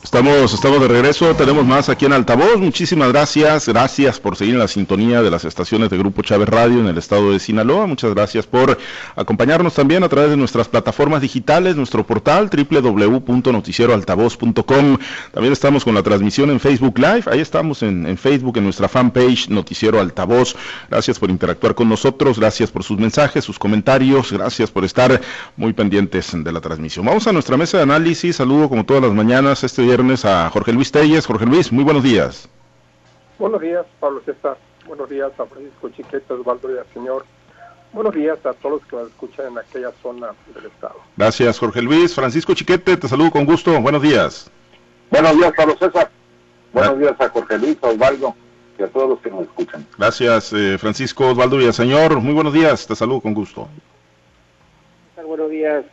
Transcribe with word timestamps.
Estamos, 0.00 0.54
estamos 0.54 0.80
de 0.80 0.86
regreso, 0.86 1.34
tenemos 1.34 1.66
más 1.66 1.88
aquí 1.88 2.06
en 2.06 2.12
Altavoz. 2.12 2.56
Muchísimas 2.56 3.08
gracias, 3.08 3.66
gracias 3.68 4.20
por 4.20 4.36
seguir 4.36 4.54
en 4.54 4.60
la 4.60 4.68
sintonía 4.68 5.22
de 5.22 5.30
las 5.30 5.44
estaciones 5.44 5.90
de 5.90 5.98
Grupo 5.98 6.22
Chávez 6.22 6.48
Radio 6.48 6.78
en 6.78 6.86
el 6.86 6.96
estado 6.96 7.32
de 7.32 7.40
Sinaloa. 7.40 7.88
Muchas 7.88 8.14
gracias 8.14 8.46
por 8.46 8.78
acompañarnos 9.16 9.74
también 9.74 10.04
a 10.04 10.08
través 10.08 10.30
de 10.30 10.36
nuestras 10.36 10.68
plataformas 10.68 11.20
digitales, 11.20 11.74
nuestro 11.74 12.06
portal 12.06 12.48
www.noticieroaltavoz.com. 12.48 14.98
También 15.32 15.52
estamos 15.52 15.84
con 15.84 15.96
la 15.96 16.04
transmisión 16.04 16.50
en 16.50 16.60
Facebook 16.60 16.96
Live, 16.96 17.24
ahí 17.26 17.40
estamos 17.40 17.82
en, 17.82 18.06
en 18.06 18.16
Facebook, 18.16 18.56
en 18.56 18.62
nuestra 18.64 18.88
fanpage 18.88 19.48
Noticiero 19.48 20.00
Altavoz. 20.00 20.54
Gracias 20.88 21.18
por 21.18 21.28
interactuar 21.28 21.74
con 21.74 21.88
nosotros, 21.88 22.38
gracias 22.38 22.70
por 22.70 22.84
sus 22.84 22.98
mensajes, 22.98 23.44
sus 23.44 23.58
comentarios, 23.58 24.30
gracias 24.30 24.70
por 24.70 24.84
estar 24.84 25.20
muy 25.56 25.72
pendientes 25.72 26.30
de 26.32 26.52
la 26.52 26.60
transmisión. 26.60 27.04
Vamos 27.04 27.26
a 27.26 27.32
nuestra 27.32 27.56
mesa 27.56 27.78
de 27.78 27.82
análisis, 27.82 28.36
saludo 28.36 28.68
como 28.68 28.86
todas 28.86 29.02
las 29.02 29.12
mañanas 29.12 29.64
este 29.64 29.87
viernes 29.88 30.24
a 30.26 30.50
Jorge 30.50 30.72
Luis 30.72 30.92
Telles. 30.92 31.26
Jorge 31.26 31.46
Luis, 31.46 31.72
muy 31.72 31.82
buenos 31.82 32.02
días. 32.02 32.46
Buenos 33.38 33.60
días, 33.60 33.86
Pablo 33.98 34.20
César. 34.26 34.58
Buenos 34.86 35.08
días 35.08 35.32
a 35.38 35.46
Francisco 35.46 35.88
Chiquete, 35.88 36.34
Osvaldo 36.34 36.74
y 36.74 36.78
al 36.78 36.86
señor. 36.92 37.24
Buenos 37.94 38.14
días 38.14 38.38
a 38.44 38.52
todos 38.52 38.80
los 38.80 38.86
que 38.86 38.96
nos 38.96 39.08
escuchan 39.08 39.46
en 39.46 39.58
aquella 39.58 39.90
zona 40.02 40.28
del 40.54 40.66
estado. 40.66 40.96
Gracias, 41.16 41.58
Jorge 41.58 41.80
Luis. 41.80 42.14
Francisco 42.14 42.52
Chiquete, 42.52 42.98
te 42.98 43.08
saludo 43.08 43.30
con 43.30 43.46
gusto. 43.46 43.80
Buenos 43.80 44.02
días. 44.02 44.50
Buenos 45.10 45.34
días, 45.36 45.52
Pablo 45.56 45.74
César. 45.78 46.10
Buenos 46.74 46.98
días 46.98 47.14
a 47.18 47.28
Jorge 47.30 47.58
Luis, 47.58 47.78
a 47.80 47.86
Osvaldo 47.86 48.34
y 48.78 48.82
a 48.82 48.88
todos 48.88 49.08
los 49.08 49.20
que 49.20 49.30
nos 49.30 49.42
escuchan. 49.44 49.86
Gracias, 49.96 50.52
eh, 50.52 50.76
Francisco, 50.76 51.30
Osvaldo 51.30 51.58
y 51.62 51.66
al 51.66 51.72
señor. 51.72 52.20
Muy 52.20 52.34
buenos 52.34 52.52
días, 52.52 52.86
te 52.86 52.94
saludo 52.94 53.20
con 53.22 53.32
gusto. 53.32 53.68
Buenos 55.24 55.50
días, 55.50 55.84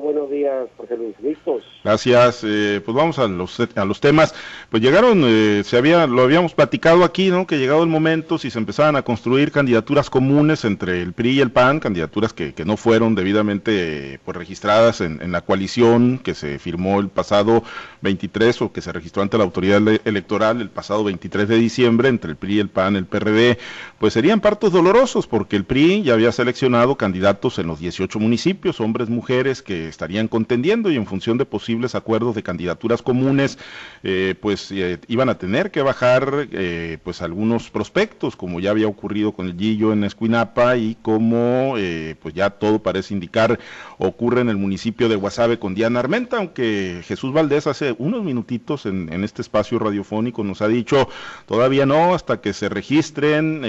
Buenos 0.00 0.30
días, 0.30 0.68
Jorge 0.76 0.96
Luis. 0.96 1.14
¿Listos? 1.20 1.62
Gracias. 1.84 2.42
Eh, 2.42 2.80
pues 2.84 2.96
vamos 2.96 3.18
a 3.18 3.28
los, 3.28 3.60
a 3.60 3.84
los 3.84 4.00
temas. 4.00 4.34
Pues 4.70 4.82
llegaron, 4.82 5.22
eh, 5.24 5.62
se 5.64 5.76
había, 5.76 6.06
lo 6.06 6.22
habíamos 6.22 6.54
platicado 6.54 7.04
aquí, 7.04 7.30
¿no? 7.30 7.46
Que 7.46 7.58
llegado 7.58 7.82
el 7.82 7.88
momento, 7.88 8.38
si 8.38 8.50
se 8.50 8.58
empezaban 8.58 8.96
a 8.96 9.02
construir 9.02 9.52
candidaturas 9.52 10.10
comunes 10.10 10.64
entre 10.64 11.02
el 11.02 11.12
PRI 11.12 11.30
y 11.32 11.40
el 11.40 11.50
PAN, 11.50 11.78
candidaturas 11.78 12.32
que, 12.32 12.54
que 12.54 12.64
no 12.64 12.76
fueron 12.76 13.14
debidamente 13.14 14.18
pues 14.24 14.36
registradas 14.36 15.00
en, 15.02 15.20
en, 15.22 15.30
la 15.30 15.42
coalición 15.42 16.18
que 16.18 16.34
se 16.34 16.58
firmó 16.58 16.98
el 16.98 17.08
pasado 17.08 17.62
23 18.00 18.62
o 18.62 18.72
que 18.72 18.80
se 18.80 18.92
registró 18.92 19.22
ante 19.22 19.38
la 19.38 19.44
autoridad 19.44 19.80
electoral 20.04 20.60
el 20.60 20.70
pasado 20.70 21.04
23 21.04 21.46
de 21.46 21.56
diciembre 21.56 22.08
entre 22.08 22.30
el 22.30 22.36
PRI, 22.36 22.60
el 22.60 22.70
PAN, 22.70 22.96
el 22.96 23.06
PRD, 23.06 23.58
pues 23.98 24.14
serían 24.14 24.40
partos 24.40 24.72
dolorosos 24.72 25.26
porque 25.26 25.56
el 25.56 25.64
PRI 25.64 26.02
ya 26.02 26.14
había 26.14 26.32
seleccionado 26.32 26.96
candidatos 26.96 27.58
en 27.58 27.66
los 27.66 27.78
18 27.78 28.18
municipios, 28.18 28.80
hombres, 28.80 29.08
mujeres 29.08 29.27
que 29.28 29.88
estarían 29.88 30.26
contendiendo 30.26 30.90
y 30.90 30.96
en 30.96 31.04
función 31.04 31.36
de 31.36 31.44
posibles 31.44 31.94
acuerdos 31.94 32.34
de 32.34 32.42
candidaturas 32.42 33.02
comunes, 33.02 33.58
eh, 34.02 34.34
pues 34.40 34.72
eh, 34.72 34.98
iban 35.06 35.28
a 35.28 35.36
tener 35.36 35.70
que 35.70 35.82
bajar 35.82 36.48
eh, 36.50 36.96
pues 37.04 37.20
algunos 37.20 37.68
prospectos, 37.68 38.36
como 38.36 38.58
ya 38.58 38.70
había 38.70 38.86
ocurrido 38.86 39.32
con 39.32 39.46
el 39.46 39.58
Gillo 39.58 39.92
en 39.92 40.04
Escuinapa 40.04 40.78
y 40.78 40.96
como 41.02 41.74
pues 42.22 42.34
ya 42.34 42.50
todo 42.50 42.82
parece 42.82 43.12
indicar 43.12 43.58
ocurre 43.98 44.40
en 44.40 44.48
el 44.48 44.56
municipio 44.56 45.08
de 45.08 45.16
Guasave 45.16 45.58
con 45.58 45.74
Diana 45.74 46.00
Armenta, 46.00 46.38
aunque 46.38 47.02
Jesús 47.04 47.32
Valdés 47.32 47.66
hace 47.66 47.94
unos 47.98 48.22
minutitos 48.22 48.86
en, 48.86 49.08
este 49.24 49.42
espacio 49.42 49.78
radiofónico 49.78 50.44
nos 50.44 50.62
ha 50.62 50.68
dicho 50.68 51.08
todavía 51.46 51.86
no, 51.86 52.14
hasta 52.14 52.40
que 52.40 52.52
se 52.52 52.68
registren 52.68 53.62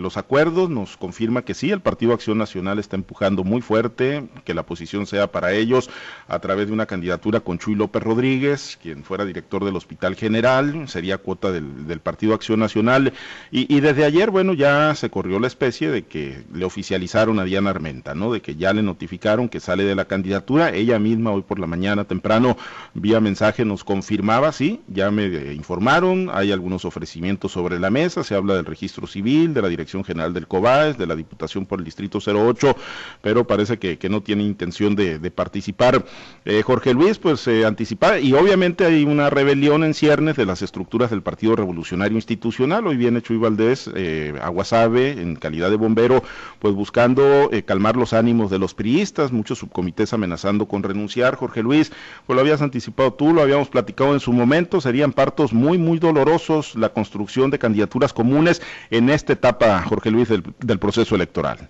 los 0.00 0.16
acuerdos, 0.16 0.70
nos 0.70 0.96
confirma 0.96 1.42
que 1.42 1.54
sí, 1.54 1.70
el 1.70 1.80
Partido 1.80 2.14
Acción 2.14 2.38
Nacional 2.38 2.78
está 2.78 2.96
empujando 2.96 3.44
muy 3.44 3.60
fuerte, 3.60 4.24
que 4.44 4.54
la 4.54 4.64
posición 4.64 5.06
sea 5.06 5.30
para 5.30 5.52
ellos 5.52 5.90
a 6.28 6.38
través 6.38 6.68
de 6.68 6.72
una 6.72 6.86
candidatura 6.86 7.40
con 7.40 7.58
Chuy 7.58 7.74
López 7.74 8.02
Rodríguez, 8.02 8.78
quien 8.82 9.04
fuera 9.04 9.24
director 9.24 9.64
del 9.64 9.76
Hospital 9.76 10.16
General, 10.16 10.88
sería 10.88 11.18
cuota 11.18 11.52
del, 11.52 12.00
Partido 12.00 12.34
Acción 12.34 12.60
Nacional, 12.60 13.12
y, 13.50 13.72
y, 13.74 13.80
desde 13.80 14.04
ayer, 14.04 14.30
bueno, 14.30 14.52
ya 14.52 14.94
se 14.94 15.10
corrió 15.10 15.38
la 15.38 15.46
especie 15.46 15.90
de 15.90 16.02
que 16.02 16.44
le 16.52 16.64
oficializaron 16.64 17.38
a 17.38 17.44
Diana 17.44 17.70
Armenta, 17.70 18.14
¿no? 18.14 18.32
De 18.32 18.42
que 18.42 18.56
ya 18.56 18.72
le 18.72 18.82
notificaron 18.82 19.48
que 19.48 19.60
sale 19.60 19.73
de 19.82 19.96
la 19.96 20.04
candidatura, 20.04 20.70
ella 20.70 21.00
misma 21.00 21.32
hoy 21.32 21.42
por 21.42 21.58
la 21.58 21.66
mañana 21.66 22.04
temprano, 22.04 22.56
vía 22.94 23.18
mensaje, 23.20 23.64
nos 23.64 23.82
confirmaba, 23.82 24.52
sí, 24.52 24.80
ya 24.86 25.10
me 25.10 25.52
informaron, 25.54 26.30
hay 26.32 26.52
algunos 26.52 26.84
ofrecimientos 26.84 27.50
sobre 27.50 27.80
la 27.80 27.90
mesa, 27.90 28.22
se 28.22 28.36
habla 28.36 28.54
del 28.54 28.66
registro 28.66 29.08
civil, 29.08 29.52
de 29.52 29.62
la 29.62 29.68
Dirección 29.68 30.04
General 30.04 30.32
del 30.32 30.46
COBAES, 30.46 30.96
de 30.98 31.06
la 31.08 31.16
Diputación 31.16 31.66
por 31.66 31.80
el 31.80 31.84
Distrito 31.84 32.20
08, 32.24 32.76
pero 33.20 33.46
parece 33.46 33.78
que, 33.78 33.98
que 33.98 34.08
no 34.08 34.22
tiene 34.22 34.44
intención 34.44 34.94
de, 34.94 35.18
de 35.18 35.30
participar. 35.32 36.04
Eh, 36.44 36.62
Jorge 36.62 36.94
Luis, 36.94 37.18
pues 37.18 37.46
eh, 37.48 37.64
anticipar 37.64 38.04
y 38.20 38.34
obviamente 38.34 38.84
hay 38.84 39.04
una 39.04 39.30
rebelión 39.30 39.84
en 39.84 39.94
ciernes 39.94 40.36
de 40.36 40.44
las 40.44 40.62
estructuras 40.62 41.10
del 41.10 41.22
Partido 41.22 41.56
Revolucionario 41.56 42.16
Institucional. 42.16 42.86
Hoy 42.86 42.96
viene 42.96 43.22
Chuy 43.22 43.38
Valdés 43.38 43.90
eh, 43.94 44.34
a 44.42 44.48
Guasave 44.48 45.12
en 45.12 45.36
calidad 45.36 45.70
de 45.70 45.76
bombero, 45.76 46.22
pues 46.58 46.74
buscando 46.74 47.50
eh, 47.52 47.62
calmar 47.62 47.96
los 47.96 48.12
ánimos 48.12 48.50
de 48.50 48.58
los 48.58 48.74
priistas, 48.74 49.32
muchos 49.32 49.58
subcomités 49.64 50.12
amenazando 50.12 50.66
con 50.66 50.82
renunciar. 50.82 51.36
Jorge 51.36 51.62
Luis, 51.62 51.92
pues 52.26 52.34
lo 52.34 52.40
habías 52.40 52.62
anticipado 52.62 53.12
tú, 53.12 53.32
lo 53.32 53.42
habíamos 53.42 53.68
platicado 53.68 54.12
en 54.12 54.20
su 54.20 54.32
momento, 54.32 54.80
serían 54.80 55.12
partos 55.12 55.52
muy, 55.52 55.78
muy 55.78 55.98
dolorosos 55.98 56.74
la 56.74 56.90
construcción 56.90 57.50
de 57.50 57.58
candidaturas 57.58 58.12
comunes 58.12 58.62
en 58.90 59.10
esta 59.10 59.32
etapa, 59.32 59.82
Jorge 59.82 60.10
Luis, 60.10 60.28
del, 60.28 60.42
del 60.60 60.78
proceso 60.78 61.14
electoral. 61.14 61.68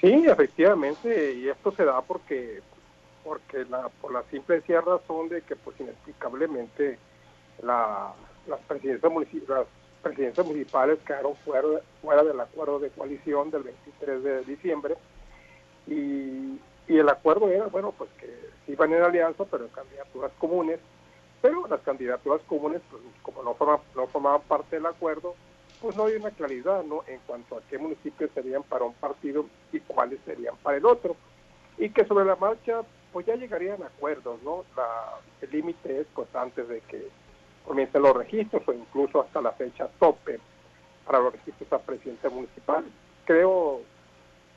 Sí, 0.00 0.24
efectivamente, 0.26 1.34
y 1.34 1.48
esto 1.48 1.72
se 1.72 1.84
da 1.84 2.02
porque 2.02 2.60
porque 3.24 3.64
la, 3.70 3.88
por 4.00 4.12
la 4.12 4.22
simple 4.30 4.62
y 4.68 4.72
razón 4.72 5.30
de 5.30 5.40
que 5.42 5.56
pues 5.56 5.80
inexplicablemente 5.80 6.98
la, 7.62 8.12
las, 8.46 8.60
presidencias 8.60 9.10
las 9.48 9.66
presidencias 10.02 10.46
municipales 10.46 10.98
quedaron 11.06 11.34
fuera, 11.36 11.66
fuera 12.02 12.22
del 12.22 12.38
acuerdo 12.38 12.78
de 12.78 12.90
coalición 12.90 13.50
del 13.50 13.62
23 13.62 14.22
de 14.22 14.44
diciembre 14.44 14.94
y, 15.86 16.58
y 16.88 16.98
el 16.98 17.08
acuerdo 17.08 17.48
era, 17.48 17.66
bueno, 17.66 17.92
pues 17.96 18.10
que 18.20 18.72
iban 18.72 18.92
en 18.92 19.02
alianza, 19.02 19.44
pero 19.44 19.64
en 19.64 19.70
candidaturas 19.70 20.32
comunes, 20.38 20.80
pero 21.42 21.66
las 21.68 21.80
candidaturas 21.80 22.40
comunes, 22.46 22.80
pues 22.90 23.02
como 23.22 23.42
no 23.42 23.54
formaban, 23.54 23.82
no 23.94 24.06
formaban 24.06 24.40
parte 24.42 24.76
del 24.76 24.86
acuerdo, 24.86 25.34
pues 25.80 25.96
no 25.96 26.06
hay 26.06 26.14
una 26.14 26.30
claridad 26.30 26.82
¿no? 26.84 27.04
en 27.06 27.20
cuanto 27.26 27.56
a 27.56 27.60
qué 27.68 27.76
municipios 27.76 28.30
serían 28.32 28.62
para 28.62 28.84
un 28.84 28.94
partido 28.94 29.44
y 29.70 29.80
cuáles 29.80 30.18
serían 30.24 30.56
para 30.62 30.78
el 30.78 30.86
otro. 30.86 31.16
Y 31.76 31.90
que 31.90 32.06
sobre 32.06 32.24
la 32.24 32.36
marcha 32.36 32.82
pues 33.12 33.26
ya 33.26 33.36
llegarían 33.36 33.82
acuerdos, 33.82 34.42
¿no? 34.42 34.64
La, 34.76 35.20
el 35.40 35.50
límite 35.50 36.00
es 36.00 36.06
pues 36.14 36.26
antes 36.34 36.66
de 36.66 36.80
que 36.80 37.08
comiencen 37.64 38.02
los 38.02 38.16
registros 38.16 38.62
o 38.66 38.72
incluso 38.72 39.20
hasta 39.20 39.40
la 39.40 39.52
fecha 39.52 39.88
tope 40.00 40.40
para 41.06 41.20
los 41.20 41.32
registros 41.32 41.72
a 41.72 41.78
presidente 41.78 42.28
municipal. 42.28 42.84
Creo, 43.24 43.82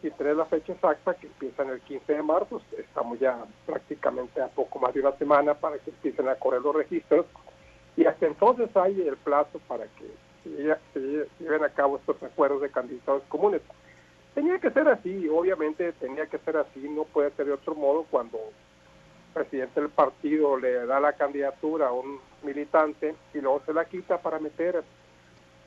si 0.01 0.11
tener 0.11 0.35
la 0.35 0.45
fecha 0.45 0.73
exacta, 0.73 1.15
que 1.15 1.27
empiezan 1.27 1.69
el 1.69 1.81
15 1.81 2.13
de 2.13 2.23
marzo, 2.23 2.61
estamos 2.77 3.19
ya 3.19 3.37
prácticamente 3.65 4.41
a 4.41 4.47
poco 4.47 4.79
más 4.79 4.93
de 4.93 5.01
una 5.01 5.11
semana 5.13 5.55
para 5.55 5.77
que 5.79 5.89
empiecen 5.89 6.27
a 6.27 6.35
correr 6.35 6.61
los 6.61 6.75
registros 6.75 7.25
y 7.95 8.05
hasta 8.05 8.27
entonces 8.27 8.69
hay 8.77 9.01
el 9.07 9.17
plazo 9.17 9.59
para 9.67 9.85
que 9.85 10.05
se 10.93 11.27
lleven 11.39 11.63
a 11.63 11.69
cabo 11.69 11.97
estos 11.97 12.21
acuerdos 12.21 12.61
de 12.61 12.69
candidatos 12.69 13.23
comunes. 13.27 13.61
Tenía 14.35 14.59
que 14.59 14.69
ser 14.69 14.87
así, 14.87 15.27
obviamente 15.29 15.91
tenía 15.93 16.27
que 16.27 16.37
ser 16.37 16.57
así, 16.57 16.87
no 16.89 17.05
puede 17.05 17.31
ser 17.31 17.47
de 17.47 17.53
otro 17.53 17.73
modo 17.73 18.05
cuando 18.09 18.37
el 18.37 19.33
presidente 19.33 19.81
del 19.81 19.89
partido 19.89 20.57
le 20.57 20.85
da 20.85 20.99
la 20.99 21.13
candidatura 21.13 21.87
a 21.87 21.91
un 21.91 22.19
militante 22.43 23.15
y 23.33 23.39
luego 23.39 23.63
se 23.65 23.73
la 23.73 23.85
quita 23.85 24.21
para 24.21 24.37
meter 24.37 24.83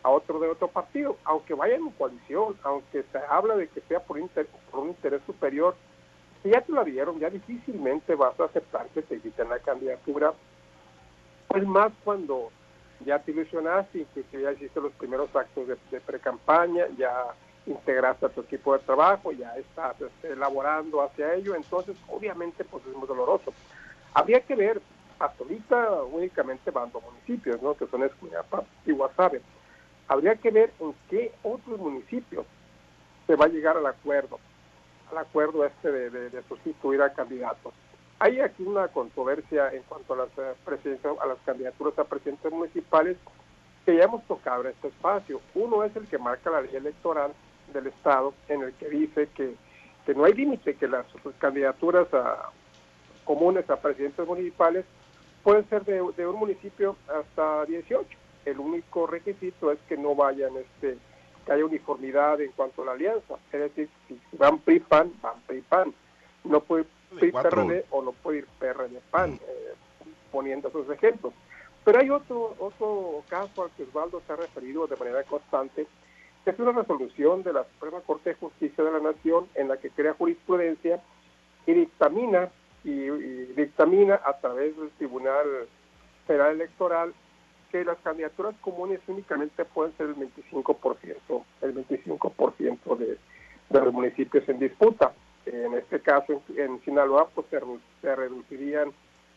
a 0.03 0.11
otro 0.11 0.38
de 0.38 0.49
otro 0.49 0.69
partido, 0.69 1.16
aunque 1.25 1.55
vaya 1.55 1.77
en 1.77 1.91
coalición, 1.91 2.56
aunque 2.62 3.05
se 3.12 3.19
habla 3.28 3.56
de 3.56 3.69
que 3.69 3.81
sea 3.83 4.00
por, 4.00 4.19
inter, 4.19 4.47
por 4.71 4.81
un 4.81 4.88
interés 4.88 5.21
superior, 5.27 5.77
si 6.43 6.50
ya 6.50 6.62
te 6.62 6.72
la 6.72 6.84
dieron, 6.84 7.19
ya 7.19 7.28
difícilmente 7.28 8.15
vas 8.15 8.38
a 8.41 8.44
aceptar 8.44 8.87
que 8.88 9.03
te 9.03 9.21
quiten 9.21 9.49
la 9.49 9.59
candidatura, 9.59 10.33
pues 11.49 11.67
más 11.67 11.93
cuando 12.05 12.50
ya 13.05 13.19
te 13.19 13.32
ilusionaste, 13.32 14.00
inclusive 14.00 14.43
ya 14.43 14.52
hiciste 14.52 14.81
los 14.81 14.93
primeros 14.93 15.35
actos 15.35 15.69
de, 15.69 15.76
de 15.91 16.00
pre-campaña, 16.00 16.87
ya 16.97 17.35
integraste 17.67 18.26
a 18.26 18.29
tu 18.31 18.41
equipo 18.43 18.73
de 18.73 18.81
trabajo, 18.81 19.32
ya 19.32 19.55
estás 19.56 20.00
este, 20.00 20.32
elaborando 20.32 21.02
hacia 21.02 21.35
ello, 21.35 21.55
entonces 21.55 21.97
obviamente 22.08 22.64
pues 22.64 22.85
es 22.87 22.97
muy 22.97 23.06
doloroso. 23.06 23.52
Habría 24.14 24.41
que 24.41 24.55
ver, 24.55 24.81
hasta 25.19 25.43
ahorita 25.43 26.02
únicamente 26.05 26.70
van 26.70 26.91
dos 26.91 27.02
municipios, 27.02 27.61
¿no? 27.62 27.75
que 27.75 27.87
son 27.87 28.02
Escuñapa 28.02 28.64
y 28.87 28.93
Guasave. 28.93 29.43
Habría 30.11 30.35
que 30.35 30.51
ver 30.51 30.73
en 30.81 30.93
qué 31.09 31.33
otros 31.45 31.79
municipios 31.79 32.45
se 33.29 33.37
va 33.37 33.45
a 33.45 33.49
llegar 33.49 33.77
al 33.77 33.87
acuerdo, 33.87 34.41
al 35.09 35.19
acuerdo 35.19 35.65
este 35.65 35.89
de, 36.11 36.43
sustituir 36.49 37.01
a 37.01 37.12
candidatos. 37.12 37.73
Hay 38.19 38.41
aquí 38.41 38.65
una 38.65 38.89
controversia 38.89 39.73
en 39.73 39.85
cuanto 39.85 40.15
a 40.15 40.17
las, 40.17 40.37
uh, 40.37 41.21
a 41.23 41.27
las 41.27 41.39
candidaturas 41.47 41.97
a 41.97 42.03
presidentes 42.03 42.51
municipales 42.51 43.19
que 43.87 43.99
ya 43.99 44.03
hemos 44.03 44.25
tocado 44.25 44.62
en 44.62 44.73
este 44.73 44.89
espacio. 44.89 45.41
Uno 45.55 45.85
es 45.85 45.95
el 45.95 46.09
que 46.09 46.19
marca 46.19 46.51
la 46.51 46.62
ley 46.62 46.75
electoral 46.75 47.33
del 47.73 47.87
Estado 47.87 48.35
en 48.49 48.62
el 48.62 48.73
que 48.73 48.89
dice 48.89 49.29
que, 49.37 49.55
que 50.05 50.15
no 50.17 50.25
hay 50.25 50.35
límite, 50.35 50.75
que 50.75 50.89
las 50.89 51.07
candidaturas 51.39 52.12
a, 52.12 52.51
comunes 53.23 53.71
a 53.71 53.81
presidentes 53.81 54.27
municipales 54.27 54.85
puede 55.45 55.62
ser 55.67 55.85
de, 55.85 56.03
un 56.27 56.37
municipio 56.37 56.97
hasta 57.07 57.65
18. 57.67 58.19
El 58.44 58.58
único 58.58 59.06
requisito 59.06 59.70
es 59.70 59.78
que 59.88 59.96
no 59.96 60.14
vayan, 60.14 60.56
este, 60.56 60.96
que 61.44 61.52
haya 61.52 61.64
uniformidad 61.64 62.40
en 62.40 62.52
cuanto 62.52 62.82
a 62.82 62.87
la 62.87 62.92
alianza. 62.92 63.37
Es 63.52 63.60
decir, 63.60 63.88
si 64.08 64.19
van 64.32 64.58
PRI-PAN, 64.58 65.12
van 65.22 65.40
PRI-PAN. 65.46 65.94
No 66.44 66.60
puede 66.60 66.87
ir 67.20 67.32
PRD 67.32 67.84
o 67.90 68.02
no 68.02 68.12
puede 68.12 68.38
ir 68.38 68.46
PRD-PAN, 68.58 69.34
eh, 69.34 69.75
poniendo 70.32 70.69
esos 70.69 70.88
ejemplos. 70.90 71.34
Pero 71.84 71.98
hay 71.98 72.10
otro, 72.10 72.54
otro 72.58 73.25
caso 73.28 73.64
al 73.64 73.70
que 73.70 73.84
Osvaldo 73.84 74.22
se 74.26 74.32
ha 74.32 74.37
referido 74.37 74.87
de 74.87 74.96
manera 74.96 75.22
constante, 75.25 75.87
que 76.44 76.50
es 76.50 76.58
una 76.58 76.72
resolución 76.72 77.42
de 77.42 77.52
la 77.52 77.64
Suprema 77.64 78.00
Corte 78.00 78.31
de 78.31 78.37
Justicia 78.37 78.84
de 78.84 78.92
la 78.92 79.00
Nación 79.00 79.48
en 79.54 79.69
la 79.69 79.76
que 79.78 79.90
crea 79.90 80.14
jurisprudencia 80.14 81.02
y 81.66 81.72
dictamina 81.72 82.50
y, 82.84 82.90
dictamina 83.54 84.20
a 84.25 84.38
través 84.38 84.76
del 84.76 84.90
Tribunal 84.90 85.69
Federal 86.26 86.52
Electoral 86.52 87.14
que 87.70 87.84
las 87.84 87.99
candidaturas 87.99 88.55
comunes 88.61 89.00
únicamente 89.06 89.64
pueden 89.64 89.96
ser 89.96 90.06
el 90.06 90.17
25%, 90.17 91.44
el 91.62 91.75
25% 91.75 92.96
de, 92.96 93.19
de 93.69 93.81
los 93.81 93.93
municipios 93.93 94.49
en 94.49 94.58
disputa. 94.58 95.12
En 95.46 95.75
este 95.75 96.00
caso, 96.00 96.43
en, 96.56 96.81
Sinaloa, 96.84 97.28
pues 97.34 97.46
se, 97.49 98.14
reducirían 98.14 98.93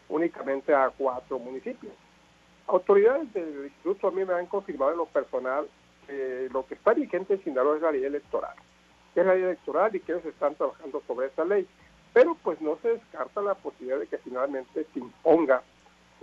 únicamente 0.10 0.74
a 0.74 0.92
cuatro 0.96 1.40
municipios. 1.40 1.94
Autoridades 2.68 3.32
del 3.34 3.66
instituto 3.66 4.08
a 4.08 4.12
mí 4.12 4.24
me 4.26 4.34
han 4.34 4.46
confirmado 4.46 4.92
en 4.92 4.98
lo 4.98 5.06
personal 5.06 5.68
que 6.08 6.50
lo 6.52 6.66
que 6.66 6.76
está 6.76 6.94
vigente 6.94 7.36
en 7.36 7.44
Sinaloa 7.44 7.78
es 7.78 7.82
la 7.82 7.92
ley 7.92 8.04
electoral. 8.04 8.56
Es 9.16 9.26
la 9.26 9.34
ley 9.34 9.44
electoral 9.44 9.96
y 9.96 10.00
que 10.00 10.12
ellos 10.12 10.26
están 10.26 10.56
trabajando 10.56 11.02
sobre 11.08 11.28
esa 11.28 11.46
ley 11.46 11.68
pero 12.14 12.38
pues 12.44 12.62
no 12.62 12.78
se 12.82 12.90
descarta 12.90 13.42
la 13.42 13.56
posibilidad 13.56 14.00
de 14.00 14.08
que 14.08 14.20
finalmente 14.20 14.86
se 14.94 15.00
imponga 15.00 15.64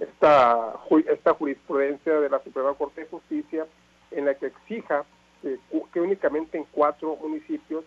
esta, 0.00 0.80
esta 1.08 1.34
jurisprudencia 1.34 2.20
de 2.20 2.30
la 2.30 2.42
Suprema 2.42 2.74
Corte 2.74 3.02
de 3.02 3.08
Justicia 3.08 3.66
en 4.10 4.24
la 4.24 4.34
que 4.34 4.46
exija 4.46 5.04
que, 5.42 6.00
únicamente 6.00 6.58
en 6.58 6.64
cuatro 6.72 7.16
municipios 7.16 7.84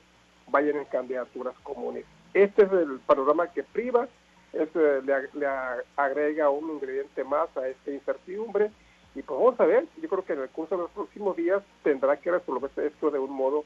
vayan 0.48 0.78
en 0.78 0.86
candidaturas 0.86 1.56
comunes. 1.64 2.06
Este 2.34 2.64
es 2.64 2.72
el 2.72 3.00
panorama 3.06 3.52
que 3.52 3.64
priva, 3.64 4.08
le, 4.54 5.02
le, 5.34 5.48
agrega 5.96 6.50
un 6.50 6.72
ingrediente 6.72 7.24
más 7.24 7.56
a 7.58 7.68
esta 7.68 7.92
incertidumbre 7.92 8.72
y 9.16 9.22
pues 9.22 9.40
vamos 9.40 9.60
a 9.60 9.66
ver, 9.66 9.86
yo 10.02 10.10
creo 10.10 10.26
que 10.26 10.34
en 10.34 10.42
el 10.42 10.50
curso 10.50 10.76
de 10.76 10.84
los 10.84 10.92
próximos 10.92 11.36
días 11.36 11.64
tendrá 11.84 12.18
que 12.18 12.32
resolverse 12.32 12.88
esto 12.88 13.12
de 13.12 13.20
un 13.20 13.32
modo 13.32 13.64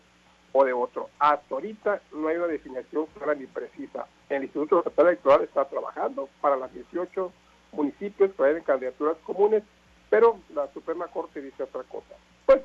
o 0.52 0.66
de 0.66 0.74
otro. 0.74 1.10
Hasta 1.20 1.56
ahorita 1.56 2.02
no 2.14 2.28
hay 2.28 2.38
una 2.38 2.48
definición 2.48 3.06
clara 3.18 3.36
ni 3.36 3.46
precisa. 3.46 4.08
El 4.30 4.44
Instituto 4.44 4.80
Estatal 4.80 5.08
Electoral 5.08 5.44
está 5.44 5.66
trabajando 5.66 6.30
para 6.42 6.58
las 6.58 6.74
18 6.74 7.32
municipios 7.78 8.32
que 8.34 8.42
vayan 8.42 8.58
en 8.58 8.64
candidaturas 8.64 9.18
comunes, 9.24 9.64
pero 10.10 10.40
la 10.54 10.68
Suprema 10.74 11.08
Corte 11.08 11.42
dice 11.42 11.64
otra 11.64 11.84
cosa. 11.84 12.16
Pues 12.46 12.62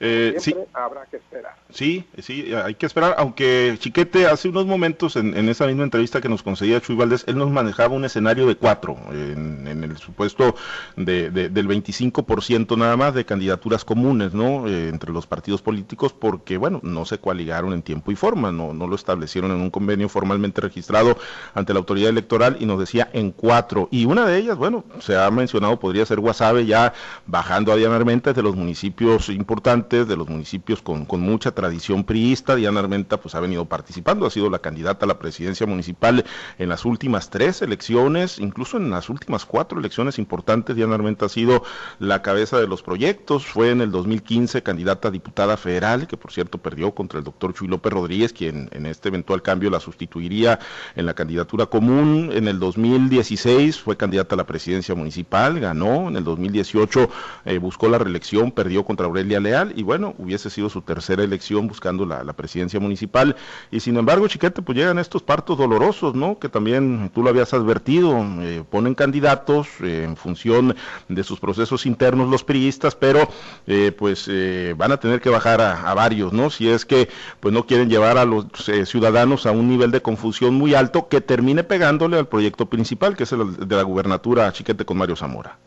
eh, 0.00 0.36
sí. 0.38 0.54
habrá 0.72 1.06
que 1.06 1.16
esperar. 1.16 1.56
Sí, 1.70 2.04
sí, 2.18 2.54
hay 2.54 2.76
que 2.76 2.86
esperar, 2.86 3.16
aunque 3.18 3.76
Chiquete 3.78 4.26
hace 4.26 4.48
unos 4.48 4.64
momentos 4.64 5.16
en, 5.16 5.48
esa 5.48 5.66
misma 5.66 5.84
entrevista 5.84 6.20
que 6.20 6.28
nos 6.28 6.42
concedía 6.42 6.80
Chuy 6.80 6.96
Valdés, 6.96 7.24
él 7.26 7.36
nos 7.36 7.50
manejaba 7.50 7.94
un 7.94 8.04
escenario 8.04 8.46
de 8.46 8.56
cuatro, 8.56 8.96
en, 9.10 9.66
el 9.66 9.96
supuesto 9.98 10.54
de, 10.96 11.30
del 11.30 11.68
25% 11.68 12.78
nada 12.78 12.96
más 12.96 13.14
de 13.14 13.24
candidaturas 13.24 13.84
comunes, 13.84 14.34
¿no? 14.34 14.66
Eh, 14.68 14.88
entre 14.88 15.12
los 15.12 15.26
partidos 15.26 15.60
políticos, 15.60 16.12
porque, 16.12 16.56
bueno, 16.56 16.80
no 16.82 17.04
se 17.04 17.18
coaligaron 17.18 17.72
en 17.72 17.82
tiempo 17.82 18.12
y 18.12 18.16
forma, 18.16 18.50
no, 18.52 18.72
no 18.72 18.86
lo 18.86 18.94
establecieron 18.94 19.50
en 19.50 19.60
un 19.60 19.70
convenio 19.70 20.08
formalmente 20.08 20.60
registrado 20.60 21.18
ante 21.54 21.74
la 21.74 21.80
autoridad 21.80 22.10
electoral 22.10 22.56
y 22.60 22.66
nos 22.66 22.78
decía 22.78 23.10
en 23.12 23.32
cuatro. 23.32 23.88
Y 23.90 24.06
una 24.06 24.26
de 24.26 24.38
ellas, 24.38 24.56
bueno, 24.56 24.84
se 25.00 25.16
ha 25.16 25.30
mencionado, 25.30 25.78
podría 25.78 26.06
ser 26.06 26.20
Guasave, 26.20 26.64
ya 26.66 26.94
bajando 27.26 27.72
a 27.72 27.76
Diana 27.76 27.96
Armenta, 27.96 28.32
de 28.32 28.42
los 28.42 28.56
municipios 28.56 29.28
importantes 29.28 29.57
de 29.62 30.16
los 30.16 30.28
municipios 30.28 30.80
con, 30.82 31.06
mucha 31.20 31.50
tradición 31.50 32.04
priista. 32.04 32.54
Diana 32.54 32.80
Armenta 32.80 33.20
pues 33.20 33.34
ha 33.34 33.40
venido 33.40 33.64
participando, 33.64 34.24
ha 34.24 34.30
sido 34.30 34.48
la 34.50 34.60
candidata 34.60 35.04
a 35.04 35.08
la 35.08 35.18
presidencia 35.18 35.66
municipal 35.66 36.24
en 36.58 36.68
las 36.68 36.84
últimas 36.84 37.28
tres 37.28 37.60
elecciones, 37.60 38.38
incluso 38.38 38.76
en 38.76 38.90
las 38.90 39.10
últimas 39.10 39.44
cuatro 39.44 39.78
elecciones 39.78 40.18
importantes. 40.18 40.76
Diana 40.76 40.94
Armenta 40.94 41.26
ha 41.26 41.28
sido 41.28 41.64
la 41.98 42.22
cabeza 42.22 42.58
de 42.60 42.66
los 42.68 42.82
proyectos, 42.82 43.46
fue 43.46 43.70
en 43.70 43.80
el 43.80 43.90
2015 43.90 44.62
candidata 44.62 45.08
a 45.08 45.10
diputada 45.10 45.56
federal, 45.56 46.06
que 46.06 46.16
por 46.16 46.32
cierto 46.32 46.58
perdió 46.58 46.92
contra 46.92 47.18
el 47.18 47.24
doctor 47.24 47.52
Chuy 47.52 47.68
López 47.68 47.92
Rodríguez, 47.92 48.32
quien 48.32 48.68
en 48.72 48.86
este 48.86 49.08
eventual 49.08 49.42
cambio 49.42 49.70
la 49.70 49.80
sustituiría 49.80 50.60
en 50.94 51.04
la 51.04 51.14
candidatura 51.14 51.66
común. 51.66 52.30
En 52.32 52.48
el 52.48 52.58
2016 52.58 53.80
fue 53.80 53.96
candidata 53.96 54.34
a 54.34 54.38
la 54.38 54.46
presidencia 54.46 54.94
municipal, 54.94 55.58
ganó. 55.58 56.08
En 56.08 56.16
el 56.16 56.24
2018 56.24 57.10
eh, 57.44 57.58
buscó 57.58 57.88
la 57.88 57.98
reelección, 57.98 58.52
perdió 58.52 58.84
contra 58.84 59.06
Aurelia 59.06 59.40
Y 59.74 59.82
bueno, 59.82 60.14
hubiese 60.18 60.50
sido 60.50 60.68
su 60.68 60.82
tercera 60.82 61.22
elección 61.22 61.68
buscando 61.68 62.04
la, 62.04 62.32
presidencia 62.34 62.78
municipal. 62.78 63.34
Y 63.70 63.80
sin 63.80 63.96
embargo, 63.96 64.28
Chiquete, 64.28 64.62
pues 64.62 64.76
llegan 64.76 64.98
estos 64.98 65.22
partos 65.22 65.56
dolorosos, 65.56 66.14
¿no? 66.14 66.38
Que 66.38 66.48
también 66.48 67.10
tú 67.14 67.22
lo 67.22 67.30
habías 67.30 67.54
advertido, 67.54 68.24
eh, 68.40 68.62
ponen 68.68 68.94
candidatos 68.94 69.68
eh, 69.82 70.04
en 70.04 70.16
función 70.16 70.76
de 71.08 71.24
sus 71.24 71.40
procesos 71.40 71.86
internos 71.86 72.28
los 72.28 72.44
priistas, 72.44 72.94
pero 72.94 73.28
eh, 73.66 73.92
pues 73.96 74.30
van 74.76 74.92
a 74.92 74.98
tener 74.98 75.20
que 75.20 75.30
bajar 75.30 75.60
a, 75.60 75.94
varios, 75.94 76.32
¿no? 76.32 76.50
Si 76.50 76.68
es 76.68 76.84
que 76.84 77.08
pues 77.40 77.54
no 77.54 77.66
quieren 77.66 77.88
llevar 77.88 78.18
a 78.18 78.24
los 78.24 78.46
ciudadanos 78.84 79.46
a 79.46 79.52
un 79.52 79.68
nivel 79.68 79.90
de 79.90 80.02
confusión 80.02 80.54
muy 80.54 80.74
alto 80.74 81.08
que 81.08 81.20
termine 81.20 81.64
pegándole 81.64 82.18
al 82.18 82.28
proyecto 82.28 82.66
principal, 82.66 83.16
que 83.16 83.24
es 83.24 83.32
el 83.32 83.66
de 83.66 83.76
la 83.76 83.82
gubernatura 83.82 84.52
Chiquete 84.52 84.84
con 84.84 84.98
Mario 84.98 85.16
Zamora. 85.16 85.58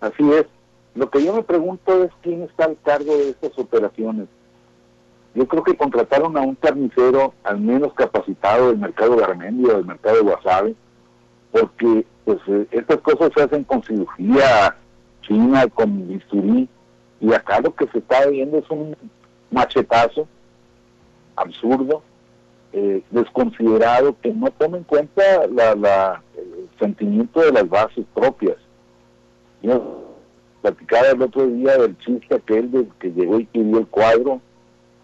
Así 0.00 0.28
es. 0.32 0.46
Lo 0.94 1.10
que 1.10 1.24
yo 1.24 1.34
me 1.34 1.42
pregunto 1.42 2.04
es 2.04 2.10
quién 2.22 2.42
está 2.42 2.64
al 2.66 2.76
cargo 2.82 3.16
de 3.16 3.30
estas 3.30 3.58
operaciones. 3.58 4.28
Yo 5.34 5.48
creo 5.48 5.62
que 5.62 5.76
contrataron 5.76 6.36
a 6.36 6.42
un 6.42 6.54
carnicero 6.54 7.32
al 7.42 7.58
menos 7.58 7.94
capacitado 7.94 8.68
del 8.68 8.78
mercado 8.78 9.16
de 9.16 9.24
Armendia 9.24 9.72
o 9.72 9.76
del 9.76 9.86
mercado 9.86 10.16
de 10.16 10.22
Guasave, 10.22 10.74
porque 11.50 12.04
pues 12.24 12.38
eh, 12.48 12.66
estas 12.70 12.98
cosas 12.98 13.30
se 13.34 13.42
hacen 13.42 13.64
con 13.64 13.82
cirugía 13.82 14.76
china, 15.22 15.66
con 15.68 16.08
bisturí, 16.08 16.68
y 17.20 17.32
acá 17.32 17.60
lo 17.60 17.74
que 17.74 17.86
se 17.88 17.98
está 17.98 18.26
viendo 18.26 18.58
es 18.58 18.68
un 18.68 18.96
machetazo 19.50 20.26
absurdo, 21.36 22.02
eh, 22.72 23.02
desconsiderado, 23.10 24.16
que 24.20 24.32
no 24.34 24.50
toma 24.50 24.78
en 24.78 24.84
cuenta 24.84 25.46
la, 25.46 26.22
el 26.36 26.68
sentimiento 26.78 27.40
de 27.40 27.52
las 27.52 27.68
bases 27.68 28.04
propias. 28.14 28.56
Platicaba 30.62 31.08
el 31.08 31.20
otro 31.20 31.46
día 31.46 31.76
del 31.76 31.98
chiste 31.98 32.34
aquel 32.34 32.70
de 32.70 32.86
que 33.00 33.10
llegó 33.10 33.38
y 33.40 33.44
pidió 33.46 33.78
el 33.78 33.86
cuadro, 33.88 34.40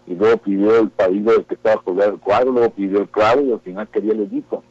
y 0.07 0.15
luego 0.15 0.37
pidió 0.37 0.79
el 0.79 0.89
pedido 0.89 1.33
del 1.33 1.45
que 1.45 1.53
estaba 1.53 1.81
colgado 1.83 2.13
el 2.13 2.19
cuadro, 2.19 2.51
luego 2.51 2.71
pidió 2.71 2.99
el 2.99 3.09
cuadro 3.09 3.43
y 3.43 3.51
al 3.51 3.59
final 3.59 3.87
quería 3.89 4.13
el 4.13 4.23
equipo. 4.23 4.63